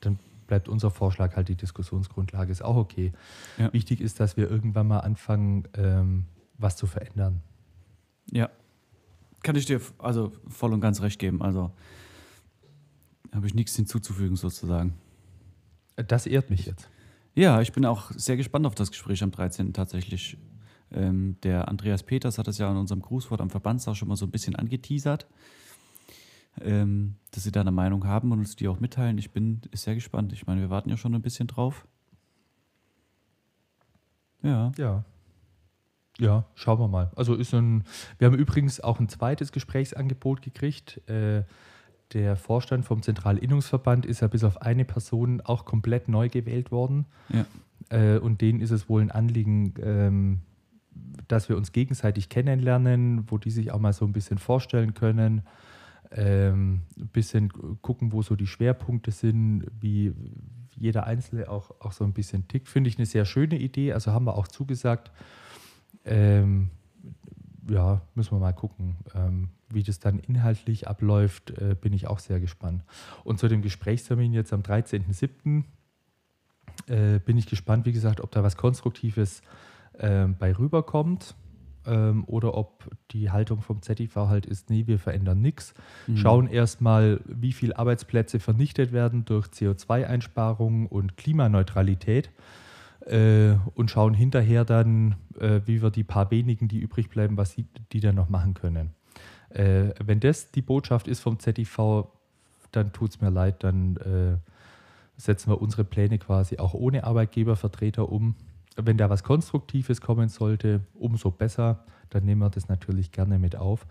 dann 0.00 0.18
bleibt 0.46 0.68
unser 0.68 0.90
Vorschlag 0.90 1.36
halt 1.36 1.48
die 1.48 1.56
Diskussionsgrundlage, 1.56 2.52
ist 2.52 2.62
auch 2.62 2.76
okay. 2.76 3.12
Ja. 3.58 3.72
Wichtig 3.72 4.00
ist, 4.00 4.20
dass 4.20 4.36
wir 4.36 4.50
irgendwann 4.50 4.86
mal 4.86 5.00
anfangen, 5.00 5.68
ähm, 5.74 6.26
was 6.58 6.76
zu 6.76 6.86
verändern. 6.86 7.42
Ja. 8.30 8.50
Kann 9.42 9.56
ich 9.56 9.66
dir 9.66 9.80
also 9.98 10.32
voll 10.48 10.72
und 10.72 10.80
ganz 10.80 11.02
recht 11.02 11.18
geben. 11.18 11.42
Also 11.42 11.70
habe 13.32 13.46
ich 13.46 13.54
nichts 13.54 13.76
hinzuzufügen 13.76 14.36
sozusagen. 14.36 14.94
Das 15.96 16.26
ehrt 16.26 16.50
mich 16.50 16.66
jetzt. 16.66 16.88
Ja, 17.34 17.60
ich 17.60 17.72
bin 17.72 17.84
auch 17.84 18.10
sehr 18.12 18.36
gespannt 18.36 18.66
auf 18.66 18.74
das 18.74 18.90
Gespräch 18.90 19.22
am 19.22 19.30
13. 19.30 19.72
tatsächlich. 19.72 20.38
Ähm, 20.90 21.36
der 21.42 21.68
Andreas 21.68 22.02
Peters 22.02 22.38
hat 22.38 22.46
das 22.46 22.58
ja 22.58 22.70
in 22.70 22.76
unserem 22.76 23.02
Grußwort 23.02 23.40
am 23.40 23.50
Verbandstag 23.50 23.96
schon 23.96 24.08
mal 24.08 24.16
so 24.16 24.24
ein 24.24 24.30
bisschen 24.30 24.56
angeteasert, 24.56 25.26
ähm, 26.60 27.16
dass 27.32 27.44
sie 27.44 27.52
da 27.52 27.60
eine 27.60 27.70
Meinung 27.70 28.06
haben 28.06 28.32
und 28.32 28.38
uns 28.38 28.56
die 28.56 28.68
auch 28.68 28.80
mitteilen. 28.80 29.18
Ich 29.18 29.30
bin 29.30 29.60
sehr 29.72 29.94
gespannt. 29.94 30.32
Ich 30.32 30.46
meine, 30.46 30.60
wir 30.60 30.70
warten 30.70 30.90
ja 30.90 30.96
schon 30.96 31.14
ein 31.14 31.22
bisschen 31.22 31.46
drauf. 31.46 31.86
Ja. 34.42 34.72
Ja. 34.76 35.04
Ja, 36.18 36.46
schauen 36.54 36.78
wir 36.78 36.88
mal. 36.88 37.10
Also 37.14 37.34
ist 37.34 37.52
ein, 37.52 37.84
wir 38.18 38.26
haben 38.26 38.38
übrigens 38.38 38.80
auch 38.80 39.00
ein 39.00 39.08
zweites 39.08 39.52
Gesprächsangebot 39.52 40.40
gekriegt. 40.40 41.06
Äh, 41.08 41.44
der 42.12 42.36
Vorstand 42.36 42.84
vom 42.84 43.02
Zentralinnungsverband 43.02 44.06
ist 44.06 44.20
ja 44.20 44.28
bis 44.28 44.44
auf 44.44 44.62
eine 44.62 44.84
Person 44.84 45.40
auch 45.42 45.64
komplett 45.64 46.08
neu 46.08 46.28
gewählt 46.28 46.70
worden. 46.70 47.06
Ja. 47.28 47.44
Äh, 47.90 48.18
und 48.18 48.40
denen 48.40 48.60
ist 48.60 48.70
es 48.70 48.88
wohl 48.88 49.02
ein 49.02 49.10
Anliegen, 49.10 49.74
ähm, 49.82 50.40
dass 51.28 51.48
wir 51.48 51.56
uns 51.56 51.72
gegenseitig 51.72 52.28
kennenlernen, 52.28 53.30
wo 53.30 53.38
die 53.38 53.50
sich 53.50 53.72
auch 53.72 53.80
mal 53.80 53.92
so 53.92 54.04
ein 54.04 54.12
bisschen 54.12 54.38
vorstellen 54.38 54.94
können, 54.94 55.42
ähm, 56.12 56.82
ein 56.98 57.08
bisschen 57.08 57.52
gucken, 57.82 58.12
wo 58.12 58.22
so 58.22 58.36
die 58.36 58.46
Schwerpunkte 58.46 59.10
sind, 59.10 59.66
wie 59.80 60.12
jeder 60.76 61.06
Einzelne 61.06 61.48
auch, 61.48 61.70
auch 61.80 61.92
so 61.92 62.04
ein 62.04 62.12
bisschen 62.12 62.48
tickt. 62.48 62.68
Finde 62.68 62.88
ich 62.88 62.98
eine 62.98 63.06
sehr 63.06 63.24
schöne 63.24 63.58
Idee, 63.58 63.92
also 63.92 64.12
haben 64.12 64.26
wir 64.26 64.36
auch 64.36 64.48
zugesagt. 64.48 65.10
Ähm, 66.04 66.70
ja, 67.68 68.02
müssen 68.14 68.32
wir 68.32 68.38
mal 68.38 68.52
gucken. 68.52 68.96
Ähm, 69.14 69.48
wie 69.68 69.82
das 69.82 69.98
dann 69.98 70.18
inhaltlich 70.18 70.86
abläuft, 70.86 71.50
äh, 71.58 71.74
bin 71.74 71.92
ich 71.92 72.06
auch 72.06 72.20
sehr 72.20 72.38
gespannt. 72.38 72.84
Und 73.24 73.38
zu 73.38 73.48
dem 73.48 73.62
Gesprächstermin 73.62 74.32
jetzt 74.32 74.52
am 74.52 74.60
13.07. 74.60 75.64
Äh, 76.86 77.18
bin 77.20 77.38
ich 77.38 77.46
gespannt, 77.46 77.86
wie 77.86 77.92
gesagt, 77.92 78.20
ob 78.20 78.30
da 78.30 78.42
was 78.42 78.56
Konstruktives 78.56 79.40
äh, 79.94 80.26
bei 80.26 80.56
rüberkommt 80.56 81.34
ähm, 81.86 82.24
oder 82.26 82.54
ob 82.54 82.88
die 83.10 83.30
Haltung 83.30 83.62
vom 83.62 83.82
ZIV 83.82 84.16
halt 84.16 84.46
ist, 84.46 84.70
nee, 84.70 84.86
wir 84.86 84.98
verändern 84.98 85.40
nichts. 85.40 85.74
Mhm. 86.06 86.16
Schauen 86.16 86.46
erstmal, 86.48 87.20
wie 87.26 87.52
viele 87.52 87.78
Arbeitsplätze 87.78 88.40
vernichtet 88.40 88.92
werden 88.92 89.24
durch 89.24 89.46
CO2-Einsparungen 89.46 90.86
und 90.86 91.16
Klimaneutralität 91.16 92.30
äh, 93.06 93.54
und 93.74 93.90
schauen 93.90 94.14
hinterher 94.14 94.64
dann, 94.64 95.16
äh, 95.38 95.60
wie 95.64 95.82
wir 95.82 95.90
die 95.90 96.04
paar 96.04 96.30
wenigen, 96.30 96.68
die 96.68 96.78
übrig 96.78 97.08
bleiben, 97.08 97.36
was 97.36 97.52
sie, 97.52 97.66
die 97.92 98.00
dann 98.00 98.14
noch 98.14 98.28
machen 98.28 98.54
können. 98.54 98.90
Äh, 99.50 99.94
wenn 100.04 100.20
das 100.20 100.50
die 100.50 100.62
Botschaft 100.62 101.08
ist 101.08 101.20
vom 101.20 101.38
ZIV, 101.38 102.06
dann 102.72 102.92
tut 102.92 103.10
es 103.10 103.20
mir 103.20 103.30
leid, 103.30 103.62
dann 103.64 103.96
äh, 103.96 104.36
setzen 105.16 105.50
wir 105.50 105.62
unsere 105.62 105.84
Pläne 105.84 106.18
quasi 106.18 106.58
auch 106.58 106.74
ohne 106.74 107.04
Arbeitgebervertreter 107.04 108.10
um. 108.10 108.34
Wenn 108.76 108.96
da 108.98 109.08
was 109.10 109.22
Konstruktives 109.22 110.00
kommen 110.00 110.28
sollte, 110.28 110.80
umso 110.94 111.30
besser. 111.30 111.84
Dann 112.10 112.24
nehmen 112.24 112.42
wir 112.42 112.50
das 112.50 112.68
natürlich 112.68 113.10
gerne 113.10 113.38
mit 113.38 113.56
auf. 113.56 113.86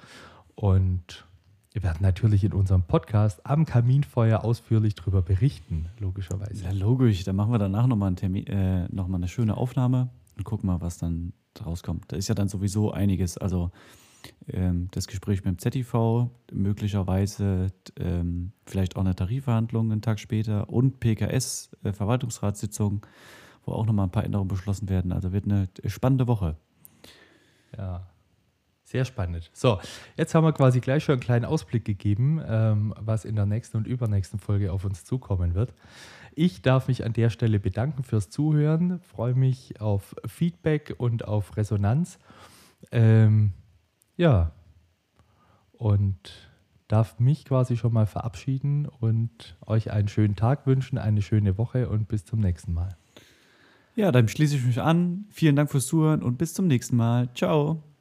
Und 0.56 1.26
wir 1.74 1.84
werden 1.84 2.00
natürlich 2.02 2.46
in 2.46 2.54
unserem 2.54 2.84
Podcast 2.84 3.46
am 3.46 3.66
Kaminfeuer 3.66 4.46
ausführlich 4.46 4.96
darüber 4.96 5.22
berichten, 5.22 5.90
logischerweise. 6.00 6.64
Ja, 6.64 6.72
logisch. 6.72 7.26
Dann 7.26 7.36
machen 7.36 7.52
wir 7.52 7.60
danach 7.60 7.88
nochmal 7.88 8.16
ein 8.16 8.36
äh, 8.48 8.88
noch 8.88 9.12
eine 9.12 9.28
schöne 9.28 9.58
Aufnahme 9.58 10.10
und 10.38 10.46
gucken 10.46 10.68
mal, 10.68 10.80
was 10.80 10.98
dann 10.98 11.34
rauskommt. 11.66 12.06
Da 12.08 12.16
ist 12.16 12.30
ja 12.30 12.36
dann 12.36 12.48
sowieso 12.48 12.92
einiges. 12.92 13.38
Also 13.38 13.72
ähm, 14.48 14.88
das 14.92 15.08
Gespräch 15.08 15.44
mit 15.44 15.54
dem 15.54 15.60
ZTV, 15.60 16.30
möglicherweise 16.52 17.74
ähm, 18.00 18.54
vielleicht 18.66 18.96
auch 18.96 19.02
eine 19.02 19.16
Tarifverhandlung 19.16 19.92
einen 19.92 20.02
Tag 20.02 20.20
später 20.20 20.70
und 20.70 21.00
PKS, 21.00 21.72
äh, 21.84 21.92
wo 23.66 23.74
auch 23.74 23.86
nochmal 23.86 24.08
ein 24.08 24.12
paar 24.12 24.24
Änderungen 24.24 24.48
beschlossen 24.48 24.90
werden. 24.90 25.12
Also 25.12 25.32
wird 25.32 25.46
eine 25.46 25.68
spannende 25.86 26.28
Woche. 26.28 26.56
Ja, 27.78 28.08
sehr 28.84 29.04
spannend. 29.04 29.50
So, 29.52 29.80
jetzt 30.16 30.36
haben 30.36 30.44
wir 30.44 30.54
quasi 30.54 30.80
gleich 30.80 31.04
schon 31.04 31.14
einen 31.14 31.22
kleinen 31.22 31.46
Ausblick 31.46 31.86
gegeben, 31.86 32.42
ähm, 32.48 32.94
was 33.00 33.26
in 33.26 33.36
der 33.36 33.48
nächsten 33.48 33.78
und 33.78 33.88
übernächsten 33.88 34.40
Folge 34.40 34.72
auf 34.72 34.86
uns 34.86 35.04
zukommen 35.04 35.56
wird. 35.56 35.74
Ich 36.36 36.62
darf 36.62 36.88
mich 36.88 37.04
an 37.04 37.14
der 37.14 37.30
Stelle 37.30 37.60
bedanken 37.60 38.04
fürs 38.04 38.30
Zuhören, 38.30 39.00
freue 39.00 39.34
mich 39.34 39.82
auf 39.82 40.16
Feedback 40.28 40.94
und 40.98 41.28
auf 41.28 41.58
Resonanz. 41.58 42.20
Ähm, 42.92 43.54
ja, 44.18 44.52
und 45.72 46.52
darf 46.88 47.20
mich 47.20 47.46
quasi 47.46 47.78
schon 47.78 47.94
mal 47.94 48.06
verabschieden 48.06 48.86
und 48.86 49.58
euch 49.66 49.92
einen 49.92 50.08
schönen 50.08 50.36
Tag 50.36 50.68
wünschen, 50.68 50.98
eine 50.98 51.22
schöne 51.22 51.58
Woche 51.58 51.90
und 51.90 52.08
bis 52.08 52.26
zum 52.26 52.40
nächsten 52.40 52.74
Mal. 52.74 52.96
Ja, 53.96 54.12
dann 54.12 54.28
schließe 54.28 54.58
ich 54.58 54.66
mich 54.66 54.82
an. 54.82 55.26
Vielen 55.32 55.56
Dank 55.56 55.72
fürs 55.72 55.88
Zuhören 55.88 56.22
und 56.22 56.38
bis 56.38 56.54
zum 56.54 56.68
nächsten 56.68 56.98
Mal. 56.98 57.30
Ciao. 57.34 57.95